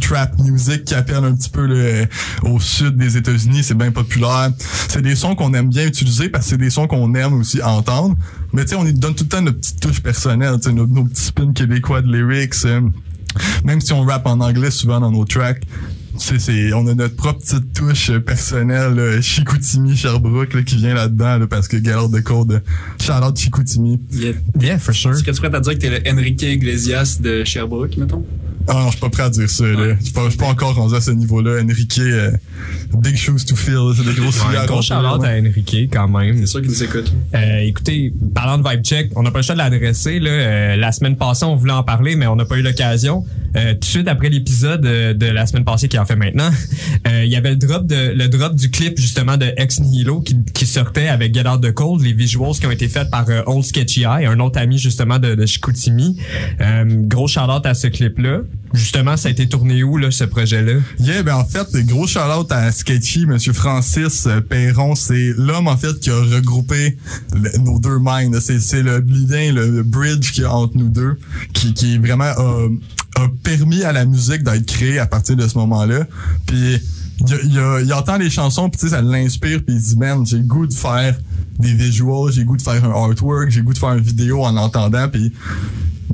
[0.00, 2.06] trap music qui appelle un petit peu le,
[2.42, 4.50] au sud des États-Unis, c'est bien populaire.
[4.88, 7.62] C'est des sons qu'on aime bien utiliser parce que c'est des sons qu'on aime aussi
[7.62, 8.16] entendre.
[8.52, 10.72] Mais tu sais, on y donne tout le temps notre petite touche personnelle, tu sais,
[10.72, 12.54] nos, nos petits spins québécois de lyrics.
[12.64, 12.80] euh,
[13.64, 15.62] même si on rappe en anglais souvent dans nos tracks,
[16.16, 20.76] c'est, c'est, on a notre propre petite touche euh, personnelle, là, Chicoutimi, Sherbrooke, là, qui
[20.76, 22.62] vient là-dedans, là, parce que Galard de Code,
[23.00, 24.00] shout-out Chicoutimi.
[24.12, 24.34] Yeah.
[24.60, 25.12] Yeah, for sure.
[25.12, 28.24] Est-ce que tu prêt à dire que t'es le Enrique Iglesias de Sherbrooke, mettons?
[28.66, 29.94] Ah non, je suis pas prêt à dire ça, là.
[29.98, 31.62] Je suis pas, je suis pas encore rendu à ce niveau-là.
[31.62, 32.30] Enrique, euh,
[32.98, 35.28] big shoes to fill, là, c'est des gros souliers à Gros remplir, shout-out là.
[35.28, 36.38] à Enrique quand même.
[36.38, 37.12] C'est sûr qu'il nous écoute.
[37.34, 40.18] Euh, écoutez, parlant de Vibe Check, on n'a pas le choix de l'adresser.
[40.18, 40.30] Là.
[40.30, 43.24] Euh, la semaine passée, on voulait en parler, mais on n'a pas eu l'occasion.
[43.56, 46.50] Euh, tout de suite après l'épisode euh, de la semaine passée qui en fait maintenant,
[47.06, 50.22] euh, il y avait le drop de le drop du clip justement de Ex Nihilo
[50.22, 53.28] qui, qui sortait avec Get Out the Cold, les visuals qui ont été faites par
[53.28, 56.16] euh, Old Sketchy Eye, un autre ami justement de, de Chicoutimi.
[56.60, 58.40] Euh, gros shout-out à ce clip-là.
[58.72, 60.80] Justement, ça a été tourné où là ce projet-là?
[60.98, 64.96] Yeah, ben en fait, gros shout-out à Sketchy, Monsieur Francis euh, Perron.
[64.96, 66.96] C'est l'homme, en fait, qui a regroupé
[67.60, 68.38] nos deux minds.
[68.40, 71.18] C'est, le bleeding, le, bridge a entre nous deux,
[71.52, 72.68] qui, qui vraiment a,
[73.16, 76.06] a permis à la musique d'être créée à partir de ce moment-là.
[76.46, 76.80] Puis,
[77.20, 80.74] il, entend les chansons, puis ça l'inspire, puis il dit, man, j'ai le goût de
[80.74, 81.16] faire
[81.58, 84.04] des visuals, j'ai le goût de faire un artwork, j'ai le goût de faire une
[84.04, 85.32] vidéo en l'entendant, puis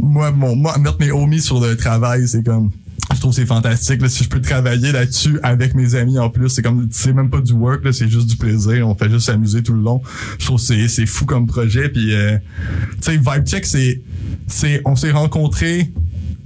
[0.01, 2.71] moi, mon, moi, mettre mes homies sur le travail, c'est comme,
[3.15, 4.01] je trouve c'est fantastique.
[4.01, 7.31] Là, si je peux travailler là-dessus avec mes amis en plus, c'est comme, c'est même
[7.31, 8.89] pas du work, là, c'est juste du plaisir.
[8.89, 10.03] On fait juste s'amuser tout le long.
[10.39, 11.89] Je trouve c'est, c'est fou comme projet.
[11.89, 12.39] Puis, euh,
[13.03, 14.01] tu sais, Vibe Check, c'est,
[14.47, 15.93] c'est, on s'est rencontrés.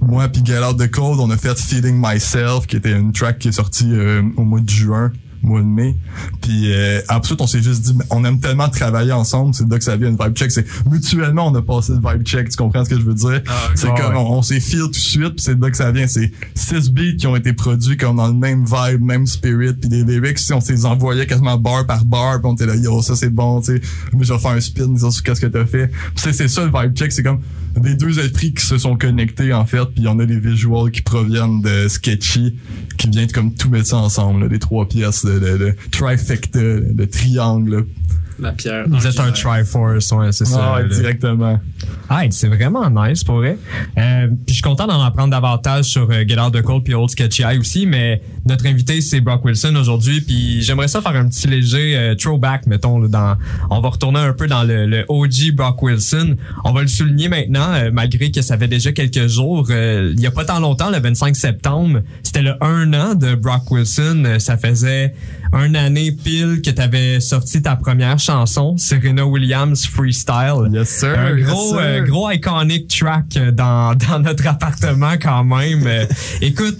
[0.01, 3.39] Moi puis Get Out the Cold, on a fait Feeling Myself, qui était une track
[3.39, 5.11] qui est sortie euh, au mois de juin
[5.45, 5.95] mois de mai.
[6.41, 9.83] Puis euh, ensuite, on s'est juste dit, on aime tellement travailler ensemble, c'est là que
[9.83, 10.51] ça vient une vibe check.
[10.51, 12.49] C'est mutuellement, on a passé le vibe check.
[12.49, 13.41] Tu comprends ce que je veux dire?
[13.75, 14.19] c'est ah comme, ouais.
[14.19, 16.07] on, on s'est feel tout de suite, puis c'est là que ça vient.
[16.07, 19.89] C'est six beats qui ont été produits comme dans le même vibe, même spirit, puis
[19.89, 23.01] des lyrics, si on s'est envoyé quasiment bar par bar, puis on était là, yo,
[23.01, 23.81] ça c'est bon, tu sais.
[24.13, 25.91] Mais je vais faire un spin, sur qu'est-ce que t'as fait.
[26.15, 27.39] C'est ça le vibe check, c'est comme
[27.75, 31.01] des deux esprits qui se sont connectés en fait, puis on a des visuals qui
[31.01, 32.55] proviennent de Sketchy,
[32.97, 36.59] qui viennent comme tout mettre ça ensemble, là, des trois pièces de, de, de trifecta,
[36.59, 37.85] de triangle.
[38.39, 38.85] La pierre.
[38.87, 40.73] Vous êtes un Triforce, ouais, c'est ça.
[40.75, 41.59] Ah, ouais, directement.
[42.09, 43.57] Ah, c'est vraiment nice pour vrai.
[43.97, 46.93] Euh, puis je suis content d'en apprendre davantage sur euh, Get Out the Cold puis
[46.93, 51.15] Old Sketchy Eye aussi, mais notre invité c'est Brock Wilson aujourd'hui, puis j'aimerais ça faire
[51.15, 53.35] un petit léger euh, throwback, mettons, là, dans,
[53.69, 56.35] on va retourner un peu dans le, le OG Brock Wilson.
[56.63, 59.67] On va le souligner maintenant, euh, malgré que ça fait déjà quelques jours.
[59.71, 63.35] euh, il y a pas tant longtemps, le 25 septembre, c'était le un an de
[63.35, 64.23] Brock Wilson.
[64.25, 65.13] Euh, ça faisait
[65.53, 70.69] un année pile que tu avais sorti ta première chanson, Serena Williams Freestyle.
[70.71, 71.15] Yes, sir.
[71.17, 71.79] Un yes, gros, sir.
[71.79, 75.85] euh, gros iconic track euh, dans, dans notre appartement quand même.
[75.85, 76.05] Euh,
[76.41, 76.77] écoute,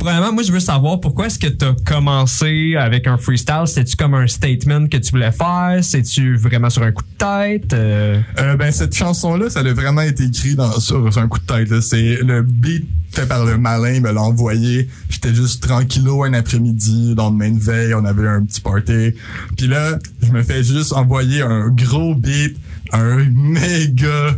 [0.00, 3.64] Premièrement, moi, je veux savoir pourquoi est-ce que tu as commencé avec un freestyle?
[3.66, 5.78] C'était-tu comme un statement que tu voulais faire?
[5.82, 7.74] C'est-tu vraiment sur un coup de tête?
[7.74, 11.28] Euh, Euh, ben cette chanson là ça a vraiment été écrit dans sur, sur un
[11.28, 15.34] coup de tête c'est le beat fait par le malin il me l'a envoyé j'étais
[15.34, 19.12] juste tranquillo un après-midi dans le main veille on avait un petit party
[19.56, 22.56] puis là je me fais juste envoyer un gros beat
[22.92, 24.36] un méga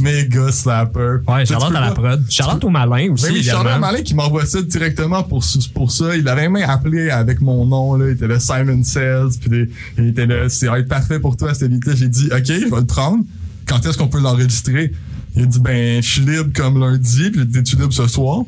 [0.00, 2.24] méga slapper ouais, Charlotte à la prod.
[2.28, 3.42] Charlotte au malin aussi, oui.
[3.42, 5.44] Charlotte Malin qui m'envoie ça directement pour,
[5.74, 6.16] pour ça.
[6.16, 8.06] Il avait même appelé avec mon nom, là.
[8.08, 11.72] Il était là Simon Says, puis il était là, c'est être parfait pour toi, cette.
[11.96, 13.24] J'ai dit, OK, je vais le prendre.
[13.66, 14.92] Quand est-ce qu'on peut l'enregistrer?
[15.36, 18.06] Il a dit, ben, je suis libre comme lundi, puis j'ai dit, tu libre ce
[18.06, 18.42] soir?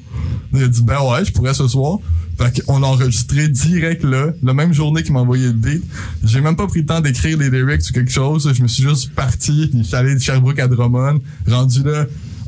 [0.55, 1.99] Il a dit, ben ouais, je pourrais ce soir.
[2.39, 5.83] Fait qu'on l'a enregistré direct là, la même journée qu'il m'a envoyé le beat.
[6.25, 8.53] J'ai même pas pris le temps d'écrire les lyrics ou quelque chose.
[8.53, 11.21] Je me suis juste parti, puis je suis allé de Sherbrooke à Drummond.
[11.47, 12.05] Rendu là,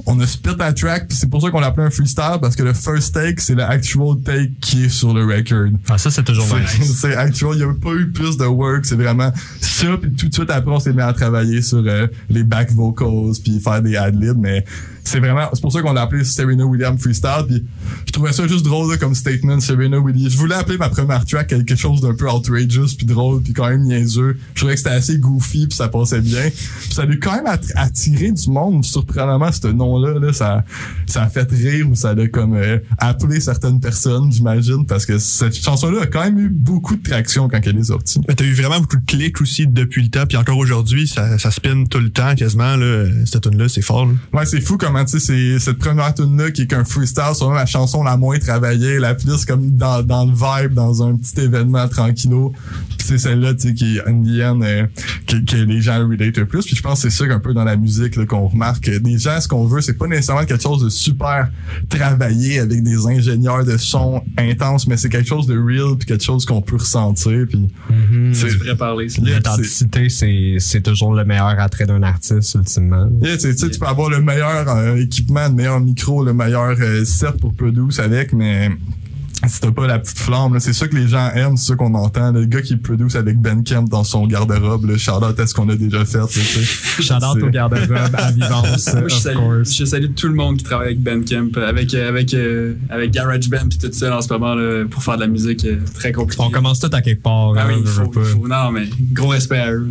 [0.07, 2.57] on a split la track, puis c'est pour ça qu'on l'a appelé un freestyle, parce
[2.57, 5.69] que le first take, c'est le actual take qui est sur le record.
[5.89, 6.93] Ah, ça, c'est toujours nice.
[6.99, 10.29] C'est actual, il n'y a pas eu plus de work, c'est vraiment ça, puis tout
[10.29, 13.83] de suite après, on s'est mis à travailler sur euh, les back vocals, puis faire
[13.83, 14.65] des ad-libs, mais
[15.09, 17.65] c'est vraiment, c'est pour ça qu'on l'a appelé Serena Williams Freestyle, puis
[18.07, 20.33] je trouvais ça juste drôle là, comme statement, Serena Williams.
[20.33, 23.69] Je voulais appeler ma première track quelque chose d'un peu outrageous, puis drôle, puis quand
[23.69, 24.37] même niaiseux.
[24.55, 26.51] Je trouvais que c'était assez goofy, puis ça passait bien.
[26.51, 30.65] Puis ça a dû quand même att- attirer du monde, surprenamment, ce nom-là, là, ça,
[31.07, 35.19] ça a fait rire, ou ça a comme euh, appelé certaines personnes, j'imagine, parce que
[35.19, 38.21] cette chanson-là a quand même eu beaucoup de traction quand elle est sortie.
[38.37, 41.51] T'as eu vraiment beaucoup de clics aussi depuis le temps, puis encore aujourd'hui, ça, ça
[41.51, 44.07] spin tout le temps quasiment, là, cette tune là c'est fort.
[44.07, 44.13] Là.
[44.33, 46.85] Ouais, c'est fou comment Exactement, tu sais, c'est cette première tune là qui est qu'un
[46.85, 50.75] freestyle, c'est vraiment la chanson la moins travaillée, la plus comme dans, dans le vibe,
[50.75, 52.53] dans un petit événement tranquillo.
[52.99, 54.87] C'est celle-là, tu sais, qui est in the end, euh,
[55.27, 56.65] que, que les gens relate le plus.
[56.67, 58.85] Puis je pense que c'est ça un peu dans la musique qu'on remarque.
[58.85, 61.49] que Des gens, ce qu'on veut, c'est pas nécessairement quelque chose de super
[61.89, 66.25] travaillé avec des ingénieurs de son intenses, mais c'est quelque chose de real puis quelque
[66.25, 67.47] chose qu'on peut ressentir.
[67.49, 67.69] Puis
[68.35, 69.09] C'est vrai parler.
[69.23, 73.09] L'authenticité, c'est, c'est toujours le meilleur attrait d'un artiste, ultimement.
[73.23, 77.39] Yeah, tu peux avoir le meilleur euh, équipement, le meilleur micro, le meilleur euh, set
[77.41, 78.71] pour produce avec, mais
[79.47, 81.95] si t'as pas la petite flamme, c'est ça que les gens aiment, c'est ça qu'on
[81.95, 82.33] entend.
[82.33, 85.69] Le gars qui produce avec Ben Kemp dans son garde-robe, le shout-out à ce qu'on
[85.69, 86.19] a déjà fait.
[87.01, 89.77] Shout-out au garde-robe à Vivance, Moi, je of salue, course.
[89.77, 93.69] je salue tout le monde qui travaille avec Bandcamp, avec, euh, avec, euh, avec GarageBand
[93.69, 96.43] puis tout ça en ce moment là, pour faire de la musique euh, très compliquée.
[96.45, 97.55] On commence tout à quelque part.
[97.57, 99.89] Ah hein, oui, faut, Non, mais gros respect à eux.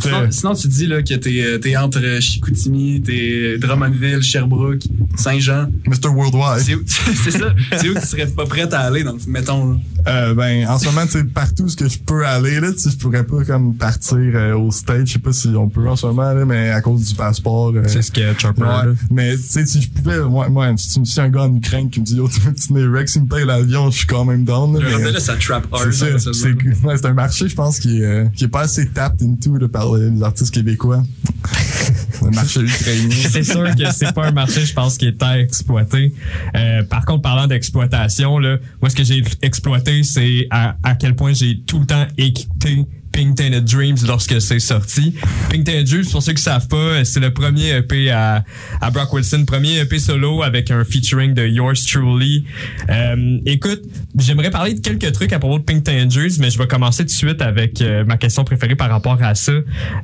[0.00, 4.82] Sinon, sinon, tu dis là, que t'es euh, t'es entre Chicoutimi, t'es Drummondville, Sherbrooke,
[5.16, 5.68] Saint-Jean.
[5.86, 6.08] Mr.
[6.08, 6.64] Worldwide.
[6.64, 7.54] C'est où, c'est ça.
[7.76, 9.72] C'est où que tu serais pas prêt à aller, dans le, mettons.
[9.72, 9.76] là?
[10.08, 12.78] Euh, ben, en ce moment, tu sais, partout ce que je peux aller, là, tu
[12.78, 15.88] sais, je pourrais pas comme partir euh, au stage, je sais pas si on peut
[15.88, 17.72] en ce moment, là, mais à cause du passeport.
[17.74, 18.64] euh, C'est sketch un peu.
[18.64, 21.42] Ouais, mais tu sais, si je pouvais, moi, moi si tu me dis un gars
[21.42, 23.98] en Ukraine qui me dit, yo, tu veux dîner Rex, il me paye l'avion, je
[23.98, 24.72] suis quand même down.
[24.78, 25.92] là, Le mais- là, ça trap hard.
[25.92, 28.48] C'est ça, ça, c'est ouais, c'est un marché, je pense, qui est, euh, qui est
[28.48, 31.02] pas assez tapped into là, par les, les artistes québécois.
[32.22, 33.16] le marché ukrainien.
[33.30, 36.12] C'est sûr que c'est pas un marché, je pense, qui est à exploiter.
[36.56, 41.14] Euh, par contre, parlant d'exploitation, là, moi, ce que j'ai exploité, c'est à, à quel
[41.16, 45.12] point j'ai tout le temps écouté Pink Tainted Dreams lorsque c'est sorti.
[45.50, 48.44] Pink Tainted Dreams, pour ceux qui savent pas, c'est le premier EP à,
[48.80, 52.44] à Brock Wilson, premier EP solo avec un featuring de Yours Truly.
[52.88, 53.82] Euh, écoute,
[54.16, 57.02] j'aimerais parler de quelques trucs à propos de Pink Tainted Dreams, mais je vais commencer
[57.02, 59.52] tout de suite avec euh, ma question préférée par rapport à ça.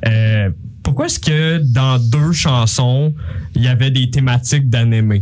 [0.05, 0.49] Euh,
[0.83, 3.13] pourquoi est-ce que dans deux chansons,
[3.55, 5.21] il y avait des thématiques d'anime?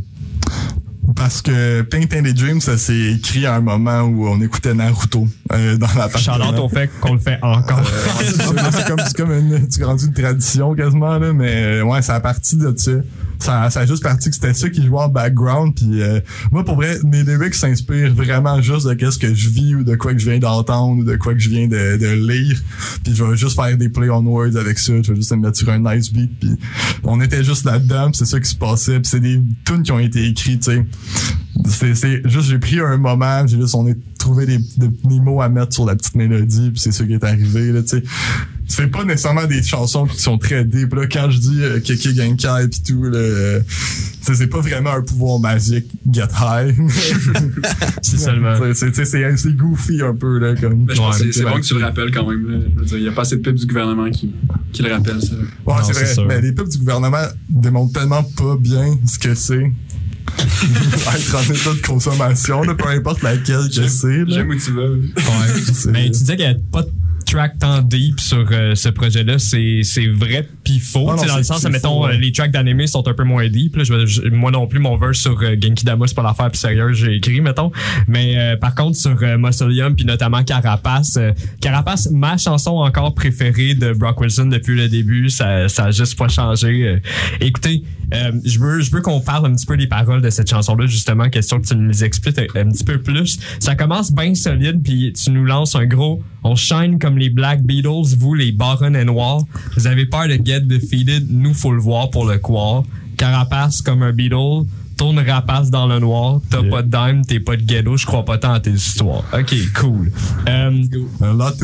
[1.16, 5.28] Parce que Pink Tainted Dream, ça s'est écrit à un moment où on écoutait Naruto
[5.52, 7.80] euh, dans la Charlotte au fait qu'on le fait encore.
[7.80, 8.42] Ouais, c'est
[8.72, 12.16] c'est comme, c'est comme une, c'est rendu une tradition quasiment, là, mais euh, ouais, ça
[12.16, 12.92] a parti de ça.
[13.44, 15.76] Ça, ça a juste parti que c'était ça qui jouait en background.
[15.76, 16.20] Puis euh,
[16.52, 19.96] moi, pour vrai, mes lyrics s'inspirent vraiment juste de qu'est-ce que je vis ou de
[19.96, 22.58] quoi que je viens d'entendre ou de quoi que je viens de, de lire.
[23.04, 24.94] Puis je vais juste faire des play on words avec ça.
[25.02, 26.32] Je vais juste me mettre sur un nice beat.
[26.40, 26.52] Puis
[27.04, 28.12] on était juste là-dedans.
[28.14, 29.00] c'est ça qui se passait.
[29.00, 30.86] Puis c'est des tunes qui ont été écrites, tu sais.
[31.66, 35.42] C'est juste, j'ai pris un moment, j'ai juste, on est trouvé des, des, des mots
[35.42, 38.04] à mettre sur la petite mélodie, puis c'est ça qui est arrivé, là, tu sais.
[38.66, 41.06] C'est pas nécessairement des chansons qui sont très deep, là.
[41.12, 43.60] Quand je dis euh, Keke Genkai pis tout, là, euh,
[44.22, 46.74] c'est, pas vraiment un pouvoir magique, get high.
[48.02, 48.56] C'est seulement.
[48.74, 50.86] C'est, goofy un peu, là, comme.
[50.86, 52.50] Ben, c'est- bon que tu le rappelles quand même.
[52.50, 52.58] là.
[52.94, 54.34] Il n'y a pas assez de pubs du gouvernement qui,
[54.72, 55.36] qui le rappellent, ça.
[55.66, 56.14] Ouais, c'est c'est vrai.
[56.14, 56.26] sûr.
[56.26, 59.72] Mais les pubs du gouvernement démontrent tellement pas bien ce que c'est.
[61.16, 64.18] Être en état de consommation, là, peu importe laquelle que c'est.
[64.20, 64.26] là.
[64.28, 64.88] J'aime où tu vas.
[65.74, 66.90] C'est- Mais tu disais qu'il n'y avait pas de
[67.34, 69.40] track tant deep sur euh, ce projet-là.
[69.40, 71.10] C'est, c'est vrai pis faux.
[71.10, 72.14] Ah non, dans le sens, mettons, faux, ouais.
[72.14, 73.76] euh, les tracks d'anime sont un peu moins deep.
[73.76, 73.84] Là.
[73.84, 76.50] Je vais- je- moi non plus, mon verse sur euh, Genki Dama, c'est pas l'affaire
[76.52, 77.72] plus sérieuse j'ai écrit, mettons.
[78.08, 81.18] Mais euh, par contre, sur Mausoleum, puis notamment Carapace,
[81.60, 86.18] Carapace, ma chanson encore préférée de Brock Wilson depuis le début, ça, ça a juste
[86.18, 87.00] pas changé.
[87.42, 90.86] Écoutez, je veux, je veux qu'on parle un petit peu des paroles de cette chanson-là,
[90.86, 93.40] justement, question que tu nous les expliques un, un petit peu plus.
[93.60, 97.62] Ça commence bien solide, puis tu nous lances un gros «On shine comme les Black
[97.64, 99.44] Beatles, vous les barons et noirs.
[99.76, 102.84] Vous avez peur de get defeated, nous faut le voir pour le croire.
[103.18, 104.66] Carapace comme un Beatle,
[104.98, 106.42] tourne rapace dans le noir.
[106.50, 109.24] T'as pas de dime, t'es pas de ghetto, je crois pas tant à tes histoires.
[109.34, 110.12] Ok, cool.
[110.48, 110.72] Euh,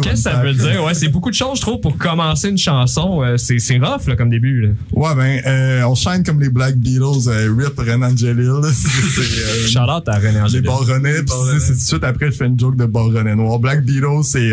[0.01, 0.83] Qu'est-ce que ça veut dire?
[0.83, 3.21] Ouais, c'est beaucoup de choses, je trouve, pour commencer une chanson.
[3.23, 4.61] Euh, c'est, c'est rough, là, comme début.
[4.61, 4.69] Là.
[4.93, 8.61] Ouais, ben, euh, on shine comme les Black Beatles, euh, Rip Renan Angelil.
[9.69, 10.65] Charlotte à René les Angélil.
[10.65, 11.17] Baronnets,
[11.59, 13.59] c'est, tout de suite après, je fais une joke de Baronnets noirs.
[13.59, 14.51] Black Beatles, c'est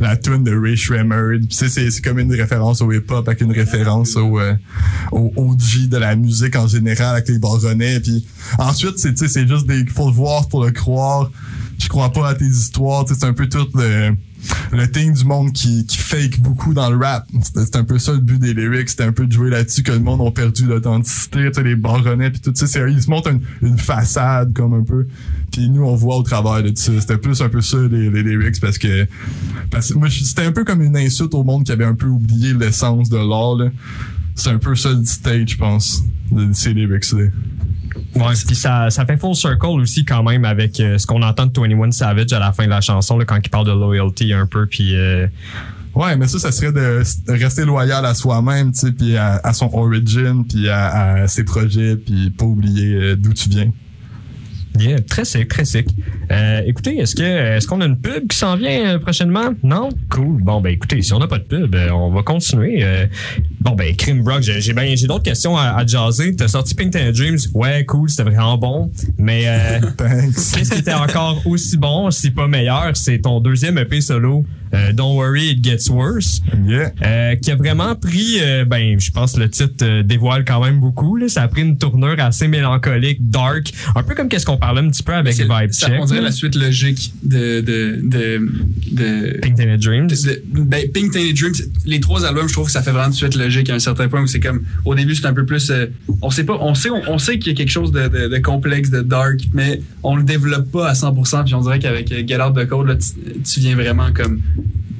[0.00, 1.38] la tune de Ray Shremmer.
[1.50, 4.38] C'est, comme une référence au hip-hop avec une référence au,
[5.12, 8.00] au OG de la musique en général avec les Baronnets.
[8.00, 8.13] Puis
[8.58, 11.30] ensuite, c'est, c'est juste des, faut le voir pour le croire.
[11.78, 13.04] Je crois pas à tes histoires.
[13.08, 14.14] C'est un peu tout le,
[14.72, 17.26] le thing du monde qui, fake beaucoup dans le rap.
[17.42, 18.90] C'était un peu ça le but des lyrics.
[18.90, 21.50] C'était un peu de jouer là-dessus que le monde a perdu l'authenticité.
[21.62, 22.66] Les baronnets puis tout ça.
[22.66, 23.30] c'est- Ils se montrent
[23.62, 25.06] une, façade comme un peu.
[25.50, 26.92] Puis nous, on voit au travers de ça.
[27.00, 29.06] C'était plus un peu ça les, lyrics parce que,
[30.10, 33.16] c'était un peu comme une insulte au monde qui avait un peu oublié l'essence de
[33.16, 33.70] l'art.
[34.34, 37.26] C'est un peu ça le stage, je pense, de ces lyrics-là.
[38.16, 41.46] Ouais, puis ça, ça fait full circle aussi quand même avec euh, ce qu'on entend
[41.46, 44.32] de 21 Savage à la fin de la chanson là, quand il parle de loyalty
[44.32, 45.26] un peu puis euh,
[45.94, 49.52] Ouais, mais ça, ça serait de, rester loyal à soi-même, tu sais, puis à, à
[49.52, 53.70] son origin, puis à, à ses projets, puis pas oublier euh, d'où tu viens.
[54.78, 55.86] Yeah, très sick, très sick.
[56.32, 59.50] Euh, écoutez, est-ce que est-ce qu'on a une pub qui s'en vient euh, prochainement?
[59.62, 59.88] Non?
[60.10, 60.42] Cool.
[60.42, 62.82] Bon, ben écoutez, si on n'a pas de pub, euh, on va continuer.
[62.82, 63.06] Euh,
[63.60, 66.34] bon, ben, Crime Brock, j'ai ben, d'autres questions à, à jaser.
[66.34, 67.38] T'as sorti Pink Tanner Dreams?
[67.54, 68.90] Ouais, cool, c'était vraiment bon.
[69.16, 72.96] Mais euh, qu'est-ce qui était encore aussi bon, si pas meilleur?
[72.96, 74.44] C'est ton deuxième EP solo.
[74.94, 76.42] Don't Worry, It Gets Worse.
[77.40, 81.16] Qui a vraiment pris, ben, je pense le titre dévoile quand même beaucoup.
[81.16, 81.28] Là.
[81.28, 84.88] Ça a pris une tournure assez mélancolique, dark, un peu comme qu'est-ce qu'on parlait un
[84.90, 85.96] petit peu avec Vibe ça, Check.
[86.00, 88.48] on dirait la suite logique de, de, de,
[88.92, 90.06] de Pink Tainted Dreams.
[90.08, 91.54] de- ben, Pink Tainted Dreams,
[91.84, 94.08] les trois albums, je trouve que ça fait vraiment une suite logique à un certain
[94.08, 95.86] point où c'est comme, au début, c'est un peu plus, euh,
[96.22, 98.90] on sait pas, on sait, on, on sait qu'il y a quelque chose de, complexe,
[98.90, 102.54] de dark, mais on le développe pas à 100%, puis on dirait qu'avec Get Out
[102.56, 104.40] the Code, là, tu, tu viens vraiment comme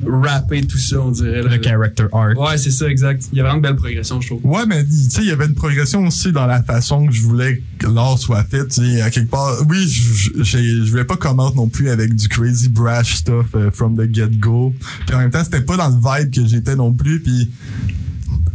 [0.06, 1.42] rapper tout ça, on dirait.
[1.42, 1.56] là.
[1.56, 2.38] Le character arc.
[2.38, 3.24] Ouais, c'est ça, exact.
[3.32, 4.40] Il y a vraiment une belle progression, je trouve.
[4.44, 7.22] Ouais, mais tu sais, il y avait une progression aussi dans la façon que je
[7.22, 8.66] voulais que l'art soit fait.
[8.68, 12.14] Tu sais, à quelque part, oui, je je- je voulais pas commenter non plus avec
[12.14, 14.74] du crazy brash stuff euh, from the get-go.
[15.06, 17.20] Puis en même temps, c'était pas dans le vibe que j'étais non plus.
[17.20, 17.50] Puis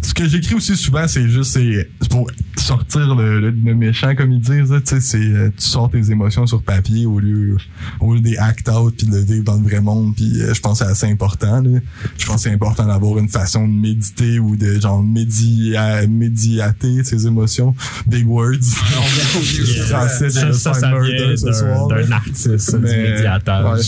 [0.02, 4.32] ce que j'écris aussi souvent, c'est juste c'est pour sortir le, le, le méchant, comme
[4.32, 4.72] ils disent.
[4.72, 4.80] là.
[4.80, 7.58] Tu sais, c'est euh, tu sors tes émotions sur papier au lieu
[8.00, 10.16] au lieu des act out puis de le vivre dans le vrai monde.
[10.16, 11.62] Puis euh, je pense que c'est assez important.
[11.62, 11.80] Là.
[12.18, 17.04] Je pense que c'est important d'avoir une façon de méditer ou de genre média, médiater
[17.04, 17.76] ses émotions.
[18.08, 18.56] Big words.
[19.90, 23.12] Français, Ça, de ça, ça Murder vient ce d'un- soir, d'un artiste, ça, du Mais,
[23.12, 23.74] médiateur.
[23.74, 23.82] ouais.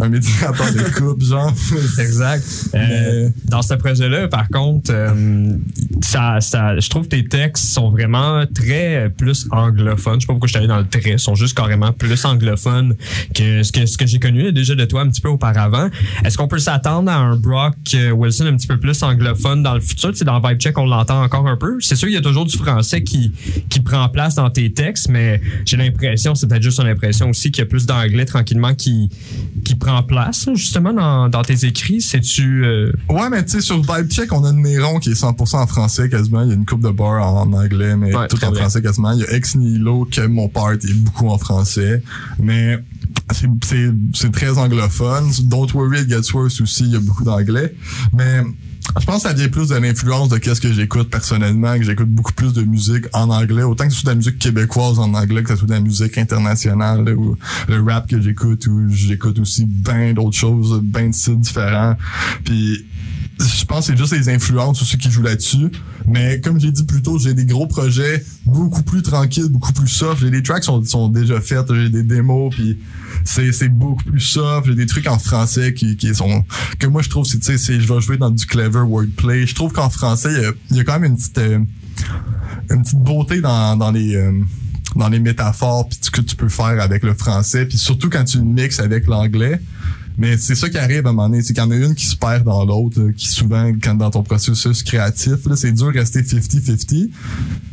[0.00, 1.52] Un médiateur de coupe, genre.
[1.98, 2.44] Exact.
[2.74, 5.37] Euh, dans ce projet-là, par contre, euh,
[6.00, 10.14] ça, ça, je trouve que tes textes sont vraiment très euh, plus anglophones.
[10.16, 11.12] Je sais pas pourquoi je suis allé dans le trait.
[11.12, 12.94] Ils sont juste carrément plus anglophones
[13.34, 15.88] que ce que, ce que j'ai connu déjà de toi un petit peu auparavant.
[16.24, 19.74] Est-ce qu'on peut s'attendre à un Brock euh, Wilson un petit peu plus anglophone dans
[19.74, 20.12] le futur?
[20.24, 21.76] Dans Vibe Check, on l'entend encore un peu.
[21.80, 23.32] C'est sûr, il y a toujours du français qui,
[23.68, 27.50] qui prend place dans tes textes, mais j'ai l'impression, c'est peut-être juste une impression aussi,
[27.50, 29.10] qu'il y a plus d'anglais tranquillement qui,
[29.64, 32.00] qui prend place, justement, dans, dans tes écrits.
[32.00, 32.64] C'est-tu.
[32.64, 35.66] euh, Ouais, mais tu sais, sur Vibe Check, on a Néron qui est 100% en
[35.66, 36.42] français quasiment.
[36.42, 38.60] Il y a une coupe de bar en anglais, mais Ouais, tout en bien.
[38.60, 39.12] français quasiment.
[39.12, 42.02] Il y a Ex Nihilo, que mon part est beaucoup en français.
[42.40, 42.78] Mais
[43.32, 45.30] c'est- très anglophone.
[45.44, 47.74] Don't Worry, It Gets Worse aussi, il y a beaucoup d'anglais.
[48.12, 48.42] Mais
[48.98, 52.08] je pense que ça vient plus de l'influence de qu'est-ce que j'écoute personnellement, que j'écoute
[52.08, 55.12] beaucoup plus de musique en anglais, autant que ce soit de la musique québécoise en
[55.14, 57.36] anglais, que ce soit de la musique internationale, là, ou
[57.68, 61.96] le rap que j'écoute, ou j'écoute aussi bien d'autres choses, bien de styles différents.
[62.44, 62.86] Puis
[63.40, 65.70] je pense que c'est juste les influences aussi qui jouent là-dessus.
[66.06, 69.88] Mais comme j'ai dit plus tôt, j'ai des gros projets beaucoup plus tranquilles, beaucoup plus
[69.88, 70.20] soft.
[70.20, 72.78] J'ai des tracks qui sont, sont déjà faites, j'ai des démos, puis
[73.24, 74.66] c'est, beaucoup plus soft.
[74.66, 76.44] J'ai des trucs en français qui, sont
[76.78, 79.46] que moi je trouve c'est tu sais je vais jouer dans du clever wordplay.
[79.46, 80.30] Je trouve qu'en français
[80.70, 81.58] il y a, quand même une petite euh,
[82.70, 84.32] une petite beauté dans, les euh,
[84.96, 88.24] dans les métaphores puis ce que tu peux faire avec le français puis surtout quand
[88.24, 89.60] tu mixes avec l'anglais
[90.18, 91.94] mais c'est ça qui arrive à un moment donné, c'est qu'il y en a une
[91.94, 95.72] qui se perd dans l'autre, là, qui souvent, quand dans ton processus créatif, là, c'est
[95.72, 97.10] dur de rester 50-50.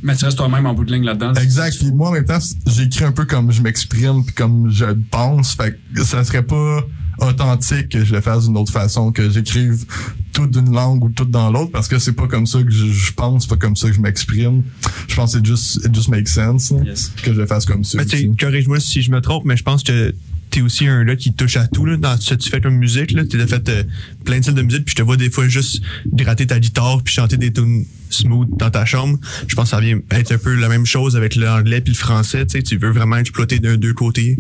[0.03, 1.33] Mais tu restes toi-même en bout de ligne là-dedans.
[1.33, 1.75] Exact.
[1.77, 5.55] Puis moi, en même temps, j'écris un peu comme je m'exprime, puis comme je pense.
[5.55, 6.85] Fait que ça serait pas
[7.19, 9.85] authentique que je le fasse d'une autre façon, que j'écrive
[10.33, 12.85] tout d'une langue ou tout dans l'autre, parce que c'est pas comme ça que je,
[12.87, 14.63] je pense, pas comme ça que je m'exprime.
[15.07, 16.79] Je pense que c'est juste, it just makes sense, là,
[17.23, 17.99] que je le fasse comme ça.
[18.39, 20.13] Corrige-moi si je me trompe, mais je pense que
[20.55, 22.75] t'es aussi un là qui touche à tout là, dans ce que tu fais comme
[22.75, 23.11] musique.
[23.11, 23.23] Là.
[23.29, 23.83] T'as fait euh,
[24.23, 27.01] plein de styles de musique, puis je te vois des fois juste gratter ta guitare
[27.03, 29.19] puis chanter des tunes smooth dans ta chambre.
[29.47, 31.97] Je pense que ça vient être un peu la même chose avec l'anglais puis le
[31.97, 32.45] français.
[32.45, 34.39] Tu sais, tu veux vraiment exploiter d'un deux côtés.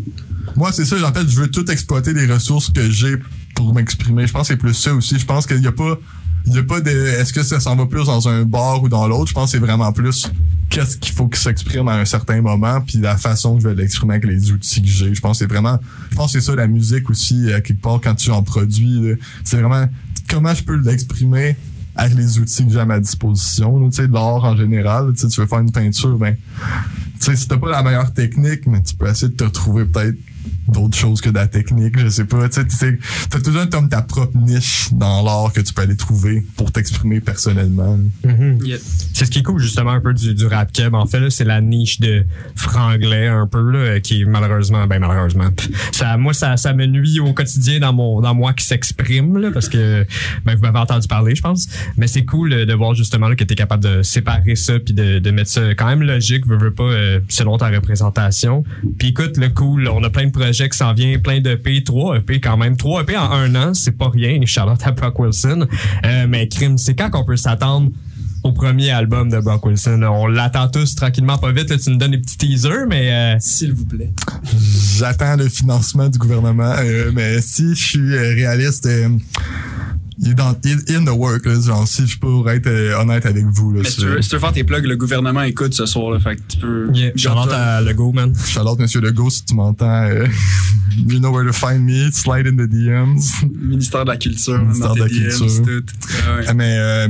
[0.55, 0.95] Moi, c'est ça.
[1.05, 3.17] En fait, je veux tout exploiter les ressources que j'ai
[3.53, 4.25] pour m'exprimer.
[4.25, 5.19] Je pense que c'est plus ça aussi.
[5.19, 5.99] Je pense qu'il y a pas,
[6.47, 9.07] y a pas de, est-ce que ça s'en va plus dans un bar ou dans
[9.07, 9.27] l'autre?
[9.29, 10.29] Je pense que c'est vraiment plus
[10.69, 13.75] qu'est-ce qu'il faut qu'il s'exprime à un certain moment puis la façon que je vais
[13.75, 15.13] l'exprimer avec les outils que j'ai.
[15.13, 15.79] Je pense que c'est vraiment,
[16.11, 19.15] je pense que c'est ça la musique aussi, à quelque part, quand tu en produis.
[19.43, 19.87] C'est vraiment
[20.29, 21.55] comment je peux l'exprimer
[21.95, 23.89] avec les outils que j'ai à ma disposition.
[23.89, 26.35] Tu sais, l'art en général, tu veux faire une peinture, ben,
[27.19, 29.85] tu sais, si t'as pas la meilleure technique, mais tu peux essayer de te trouver
[29.85, 30.17] peut-être
[30.67, 32.47] d'autres choses que de la technique, je sais pas.
[32.49, 35.81] Tu sais, tu sais, t'as toujours comme ta propre niche dans l'art que tu peux
[35.81, 37.97] aller trouver pour t'exprimer personnellement.
[38.23, 38.59] Mhm.
[39.13, 40.93] C'est ce qui est cool justement un peu du, du rap keb.
[40.93, 42.25] En fait, là, c'est la niche de
[42.55, 45.49] franglais un peu là, qui est malheureusement, ben malheureusement,
[45.91, 49.51] ça, moi ça, ça me nuit au quotidien dans mon dans moi qui s'exprime là,
[49.51, 50.05] parce que
[50.45, 51.67] ben vous m'avez entendu parler, je pense.
[51.97, 54.79] Mais c'est cool euh, de voir justement là, que tu es capable de séparer ça
[54.79, 58.63] puis de, de mettre ça quand même logique, veux, veux pas, euh, selon ta représentation.
[58.97, 61.83] Puis écoute, le cool, on a plein de projets qui s'en vient, plein de EP,
[61.83, 64.39] 3 EP quand même, 3 EP en un an, c'est pas rien.
[64.45, 65.67] Charlotte à Brock Wilson.
[66.05, 67.89] Euh, mais crime, c'est quand qu'on peut s'attendre
[68.45, 70.01] au premier album de Brock Wilson?
[70.03, 71.69] On l'attend tous tranquillement, pas vite.
[71.69, 74.13] Là, tu nous donnes des petits teasers, mais euh, S'il vous plaît.
[74.97, 79.09] J'attends le financement du gouvernement, euh, mais si je suis réaliste, euh,
[80.19, 81.45] il est dans il est in the work.
[81.45, 83.71] Là, genre, si je peux être euh, honnête avec vous.
[83.73, 85.85] Là, Mais si tu, veux, si tu veux faire tes plugs, le gouvernement écoute ce
[85.85, 86.11] soir.
[86.11, 86.89] Là, fait que tu peux.
[86.93, 88.33] yeah, Charlotte à Lego, man.
[88.45, 90.25] Charlotte, Monsieur Legault, si tu m'entends, euh,
[91.07, 92.09] you know where to find me.
[92.11, 93.19] Slide in the DMs.
[93.61, 94.59] Ministère de la Culture.
[94.59, 95.63] Ministère de la DMs, Culture.
[95.65, 95.83] tout.
[96.27, 96.45] Ah ouais.
[96.47, 97.07] Ah, Mais euh,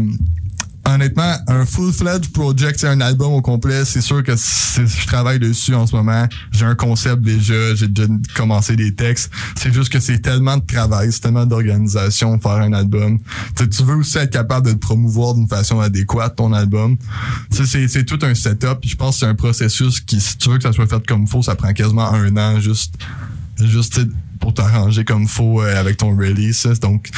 [0.85, 5.87] honnêtement, un full-fledged project, un album au complet, c'est sûr que je travaille dessus en
[5.87, 6.27] ce moment.
[6.51, 9.31] J'ai un concept déjà, j'ai déjà commencé des textes.
[9.55, 13.19] C'est juste que c'est tellement de travail, c'est tellement d'organisation faire un album.
[13.55, 16.97] Tu veux aussi être capable de te promouvoir d'une façon adéquate ton album.
[17.49, 18.79] C'est tout un setup.
[18.83, 21.27] Je pense que c'est un processus qui, si tu veux que ça soit fait comme
[21.27, 22.95] faut, ça prend quasiment un an juste,
[23.59, 24.01] juste
[24.39, 26.67] pour t'arranger comme faut euh, avec ton release.
[26.81, 27.09] Donc,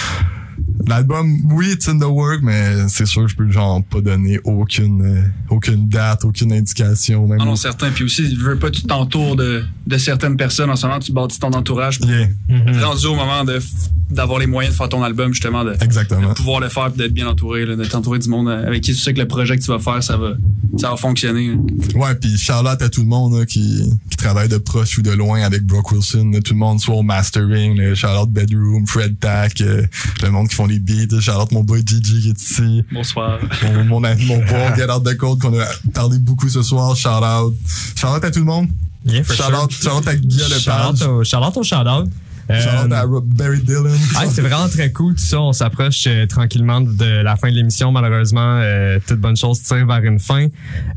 [0.86, 4.39] L'album, oui, it's in the work, mais c'est sûr que je peux genre pas donner
[4.43, 7.25] aucune euh, aucune date, aucune indication.
[7.28, 7.89] Même Ah non, certain.
[7.91, 10.69] Puis aussi, je veux pas que tu t'entoures de, de certaines personnes.
[10.69, 12.30] En ce moment, tu bâtis ton entourage pour Yeah.
[12.86, 13.59] rendu au moment de
[14.09, 16.30] d'avoir les moyens de faire ton album, justement, de, Exactement.
[16.30, 18.93] de pouvoir le faire et d'être bien entouré, là, de t'entourer du monde avec qui
[18.93, 20.32] tu sais que le projet que tu vas faire, ça va,
[20.78, 21.49] ça va fonctionner.
[21.49, 21.55] là.
[21.95, 25.11] Ouais, puis Charlotte à tout le monde là, qui, qui travaille de proche ou de
[25.11, 26.30] loin avec Brock Wilson.
[26.34, 29.86] là, tout le monde soit au mastering, là, Charlotte Bedroom, Fred Tack, euh,
[30.23, 32.84] le monde qui font les beats, Charlotte mon boy Gigi qui est ici.
[32.91, 33.39] Bonsoir.
[33.63, 36.95] Mon, mon, ami- mon bon Get Out the Code qu'on a parlé beaucoup ce soir.
[36.95, 37.55] Shout out.
[37.95, 38.68] Shout out à tout le monde.
[39.05, 39.91] Yeah, for shout, out, sure.
[39.91, 41.01] shout out à Guy Lepage.
[41.03, 42.07] Au, Charlotte au shout-out.
[42.07, 42.09] Euh,
[42.49, 43.85] Shout out à Rob- Barry Dillon.
[44.15, 45.41] Ah, c'est vraiment très cool tout ça.
[45.41, 47.91] On s'approche euh, tranquillement de la fin de l'émission.
[47.91, 50.47] Malheureusement, euh, toute bonne chose tire vers une fin.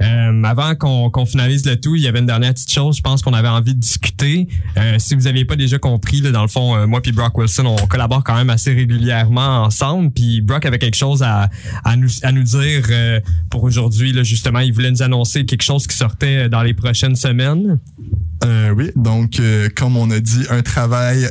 [0.01, 2.97] Euh, avant qu'on finalise le tout, il y avait une dernière petite chose.
[2.97, 4.49] Je pense qu'on avait envie de discuter.
[4.77, 7.37] Euh, si vous n'aviez pas déjà compris, là, dans le fond, euh, moi puis Brock
[7.37, 10.11] Wilson, on collabore quand même assez régulièrement ensemble.
[10.13, 11.49] Puis Brock avait quelque chose à,
[11.85, 13.21] à nous à nous dire euh,
[13.51, 14.15] pour aujourd'hui.
[14.25, 17.79] Justement, il voulait nous annoncer quelque chose qui sortait dans les prochaines semaines.
[18.45, 21.29] Euh, oui, donc euh, comme on a dit, un travail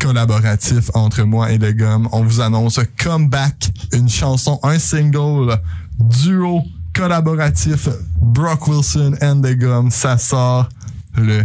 [0.00, 2.08] collaboratif entre moi et le gomme.
[2.12, 5.58] On vous annonce Comeback, une chanson, un single
[5.98, 6.62] duo
[6.94, 7.88] collaboratif
[8.20, 9.90] Brock Wilson and the Gum.
[9.90, 10.68] Ça sort
[11.16, 11.44] le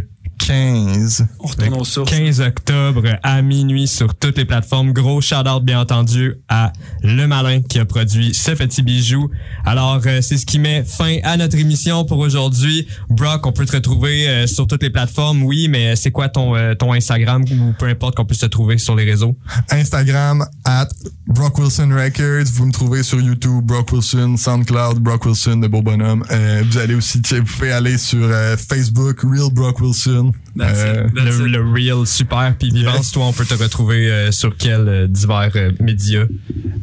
[0.52, 1.28] 15.
[1.40, 2.12] On retourne aux sources.
[2.12, 4.92] 15 octobre à minuit sur toutes les plateformes.
[4.92, 6.74] Gros shout-out, bien entendu, à
[7.04, 9.30] Le Malin qui a produit ce petit bijou.
[9.64, 12.86] Alors, euh, c'est ce qui met fin à notre émission pour aujourd'hui.
[13.10, 16.54] Brock, on peut te retrouver euh, sur toutes les plateformes, oui, mais c'est quoi ton,
[16.54, 19.38] euh, ton Instagram ou peu importe qu'on puisse te trouver sur les réseaux?
[19.70, 20.90] Instagram, at
[21.28, 22.52] Brock Wilson Records.
[22.54, 26.24] Vous me trouvez sur YouTube, Brock Wilson, SoundCloud, Brock Wilson, de Beau Bonhomme.
[26.30, 30.34] Euh, vous allez aussi, vous pouvez aller sur euh, Facebook, Real Brock Wilson.
[30.58, 31.16] That's Euh, it.
[31.16, 32.56] That's Le, Real Super.
[32.60, 36.26] Puis Vivance, toi, on peut te retrouver euh, sur quel euh, divers euh, médias?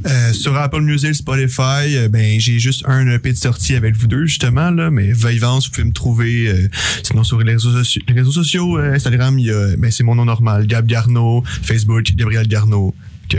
[0.06, 4.06] Euh, sur Apple Music, Spotify, euh, ben j'ai juste un EP de sortie avec vous
[4.06, 6.68] deux justement là, mais Vivance, vous pouvez me trouver euh,
[7.02, 10.04] sinon sur les réseaux, soci- les réseaux sociaux, euh, Instagram, il y a ben c'est
[10.04, 12.94] mon nom normal, Gab Garneau, Facebook, Gabriel Garneau,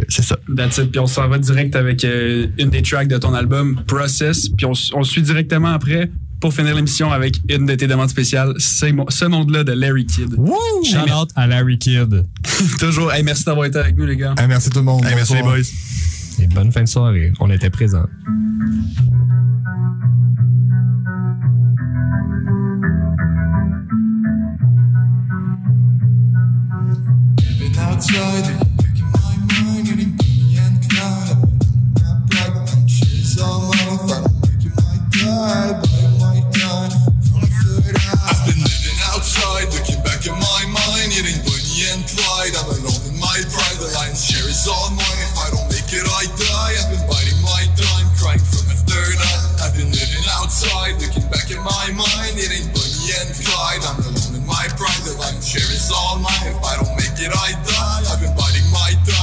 [0.09, 0.37] c'est ça.
[0.55, 0.91] That's it.
[0.91, 4.49] Puis on s'en va direct avec euh, une des tracks de ton album, Process.
[4.49, 8.53] Puis on, on suit directement après pour finir l'émission avec une de tes demandes spéciales,
[8.57, 10.35] c'est mo- ce monde-là de Larry Kidd.
[10.83, 12.25] Shout out à Larry Kidd.
[12.79, 13.11] Toujours.
[13.11, 14.35] Hey, merci d'avoir été avec nous, les gars.
[14.39, 15.05] hey, merci tout le monde.
[15.05, 15.57] Hey, merci les boys.
[16.41, 17.33] Et bonne fin de soirée.
[17.39, 18.05] On était présents.
[42.55, 45.19] I'm alone in my pride, the lion's share is all mine.
[45.27, 46.73] If I don't make it, I die.
[46.79, 49.67] I've been biding my time, crying from a third eye.
[49.67, 53.83] I've been living outside, looking back at my mind, getting Bonnie and Clyde.
[53.83, 56.47] I'm alone in my pride, the lion's share is all mine.
[56.47, 58.01] If I don't make it, I die.
[58.07, 59.18] I've been biding my time,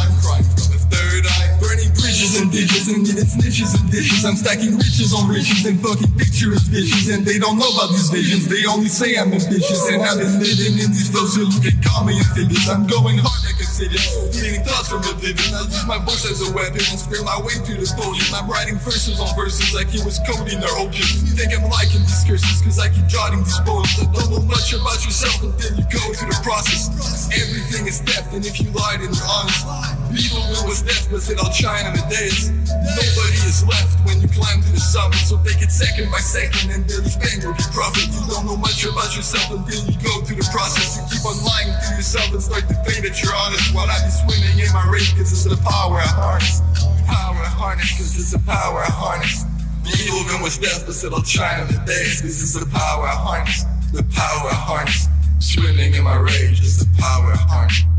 [2.17, 4.25] Bridges and ditches and needed snitches and dishes.
[4.25, 7.13] I'm stacking riches on riches and fucking pictures bitches.
[7.13, 8.49] And they don't know about these visions.
[8.49, 9.85] They only say I'm ambitious.
[9.93, 12.73] And I've been living in these flows so you can call me amphibious.
[12.73, 14.01] I'm going hard like a city.
[14.33, 15.61] Feeding thoughts from oblivion.
[15.61, 18.33] I use my voice as a weapon and spare my way to the podium.
[18.33, 21.21] I'm writing verses on verses like it was coding or opium.
[21.21, 23.93] You think I'm liking these curses cause I keep jotting these poems.
[23.93, 26.89] But don't know much about yourself until you go through the process.
[27.29, 29.96] Everything is theft and if you lied and you're honest.
[30.13, 32.51] Evil will was death deficit, I'll shine in the days.
[32.51, 36.71] Nobody is left when you climb to the summit, so take it second by second
[36.71, 38.11] and daily spend your profit.
[38.11, 40.99] You don't know much about yourself until you go through the process.
[40.99, 43.97] You keep on lying to yourself and start to think that you're honest while I
[44.03, 46.61] be swimming in my race, cause it's the power I harness.
[47.07, 49.47] Power I harness, cause it's the power I harness.
[49.87, 53.65] Even with deficit, I'll shine in the days, cause it's the power I harness.
[53.95, 55.09] The power I harness.
[55.39, 57.96] Swimming in my rage is the power I harness.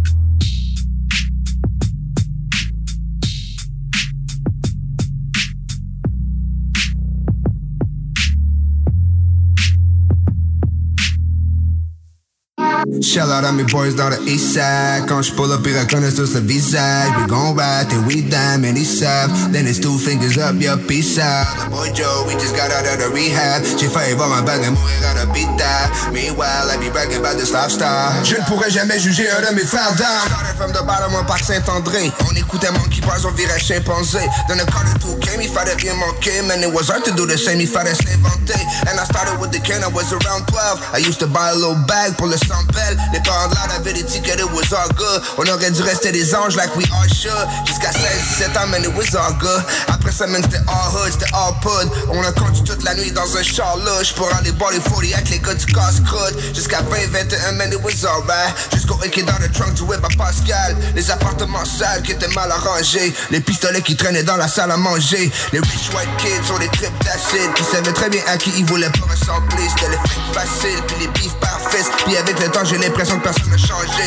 [13.02, 15.06] Shout out à mes boys dans le east side.
[15.08, 18.58] Quand je pull up, ils reconnaissent tous le visage We gon' ride till we die,
[18.58, 22.34] man, ils savent Then it's two fingers up, yeah, peace out The boy Joe, we
[22.34, 23.64] just got out of the rehab.
[23.78, 27.38] J'ai failli voir ma bague et mourir à la pita Meanwhile, I be bragging about
[27.38, 28.14] this lifestyle.
[28.24, 30.30] Je ne pourrais jamais juger un de mes frères d'armes.
[30.30, 32.12] Started from the bottom, un parc Saint-André.
[32.30, 34.20] On écoutait Monkey Bars, on virait chimpanzé.
[34.50, 36.42] Dans le car de 2K, il fallait rien manquer.
[36.48, 38.58] Man, it was hard to do the same, il fallait s'inventer.
[38.90, 41.56] And I started with the can, I was around 12 I used to buy a
[41.56, 42.64] little bag pour le sang
[43.14, 45.22] Les parents de avaient des tickets, it was all good.
[45.38, 47.48] On aurait dû rester des anges like we all should.
[47.66, 48.02] Jusqu'à 16,
[48.38, 49.64] 17 ans, man, it was all good.
[49.88, 53.12] Après ça, man, c'était all hood, c'était all pud On a conduit toute la nuit
[53.12, 56.82] dans un char louche Pour aller boire les 40 avec les gars du casse-croûte Jusqu'à
[56.82, 60.76] 20, 21, man, it was alright Jusqu'au AK dans le trunk du whip à Pascal.
[60.96, 63.14] Les appartements sales qui étaient mal arrangés.
[63.32, 65.32] Les pistolets qui traînaient dans la salle à manger.
[65.52, 68.66] Les rich white kids sur les trips d'acide Qui savaient très bien à qui ils
[68.66, 69.68] voulaient pas ressembler.
[69.70, 73.18] C'était les flics faciles, puis les bifs par fist Puis avec le temps, j'ai l'impression
[73.18, 74.04] que personne n'a changé,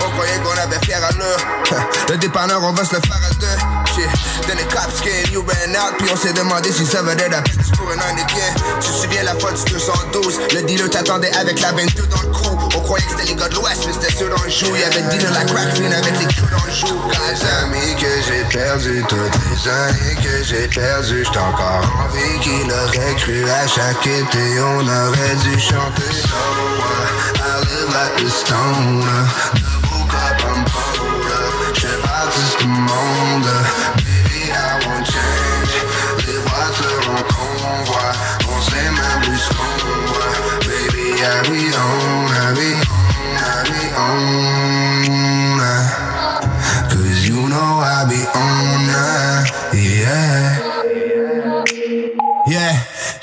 [0.00, 1.38] On croyait qu'on avait fier à l'heure
[2.10, 3.46] Le dépanneur, on va se le faire à deux.
[3.94, 4.08] Shit,
[4.46, 5.96] then the cops came, you ran out.
[5.98, 8.92] Puis on s'est demandé si ça venait la business pour un an et Tu te
[8.92, 12.41] souviens la fois du 212 Le dealer t'attendait avec la 22 dans le On
[12.82, 15.32] croyait que c'était les gars de l'Ouest, mais c'était ceux dans le joue Y'avait dealer
[15.32, 16.72] la crack fiend avec les queues dans le
[17.62, 23.14] amis que j'ai perdus, toutes les années que j'ai perdues J't'ai encore envie qu'il aurait
[23.16, 26.02] cru à chaque été On aurait dû chanter
[27.44, 29.52] I live like a stoner.
[32.64, 33.48] Monde
[33.96, 35.41] Baby, I
[41.42, 42.68] be on, I be
[43.34, 45.58] I be on
[46.90, 48.31] Cause you know I be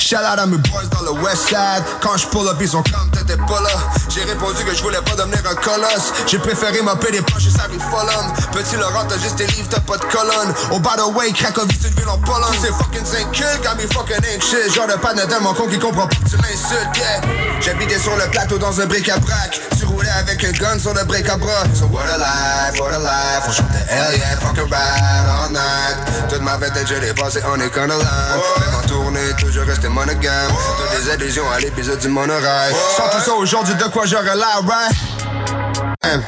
[0.09, 1.83] shout out à mes boys dans le west side.
[2.01, 3.69] Quand je pull up, ils sont comme t'étais pas là.
[4.09, 6.11] J'ai répondu que je voulais pas devenir un colosse.
[6.25, 9.79] J'ai préféré m'appeler des poches et ça Follum Petit Laurent, t'as juste tes livres, t'as
[9.79, 10.53] pas de colonne.
[10.71, 12.49] Oh by the way, Cracovie, c'est une ville en Pologne.
[12.53, 15.77] Tous ces fucking zinc kills, got me fucking anxious Genre de panne tellement con qui
[15.77, 17.21] comprend pas que tu m'insultes, yeah.
[17.61, 21.63] J'habitais sur le plateau dans un bric-à-brac Tu roulais avec un gun sur le bric-à-bras
[21.75, 23.43] So what a life, what a life.
[23.47, 26.29] On chantait hell yeah, fucking ride all night.
[26.29, 30.51] Toute ma vingtaine, je l'ai passé en éconoline Même en tournée, toujours resté monogame.
[30.77, 32.73] Toutes les allusions à l'épisode du monorail.
[32.95, 36.21] Sans tout ça aujourd'hui, de quoi j'aurais l'air, right?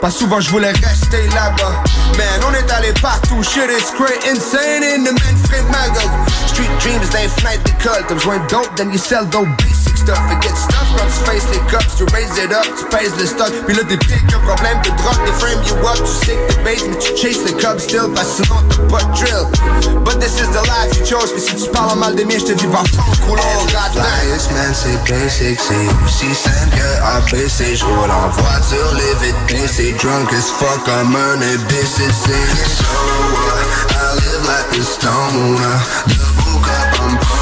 [0.00, 1.84] Pas souvent je voulais rester là-bas.
[2.16, 6.10] Man, on est allé partout, shit is great, insane in the mainframe magazine
[6.48, 8.04] Street dreams, they flight d'école.
[8.08, 11.62] T'as besoin dope, then you sell dope basic stuff Forget stuff, quand tu face les
[11.70, 14.78] cups Tu raise it up, tu pèses le stock Puis là t'es pire qu'un problème
[14.82, 17.52] de drogue They frame you up, tu sais que t'es base Mais tu chase le
[17.52, 19.44] cup still, parce que sinon t'as pas de drill.
[20.04, 22.52] But this is the life you chose Puis si tu parles mal des miens, je
[22.52, 28.10] te dis va fond god Flyest man, c'est basic C'est aussi simple que ABC J'roule
[28.10, 29.36] en voiture, les vite
[29.68, 32.34] c'est drunk as fuck, I'm un imbécile So
[33.32, 35.76] what, I live like a stoner
[36.08, 37.41] Double cup, I'm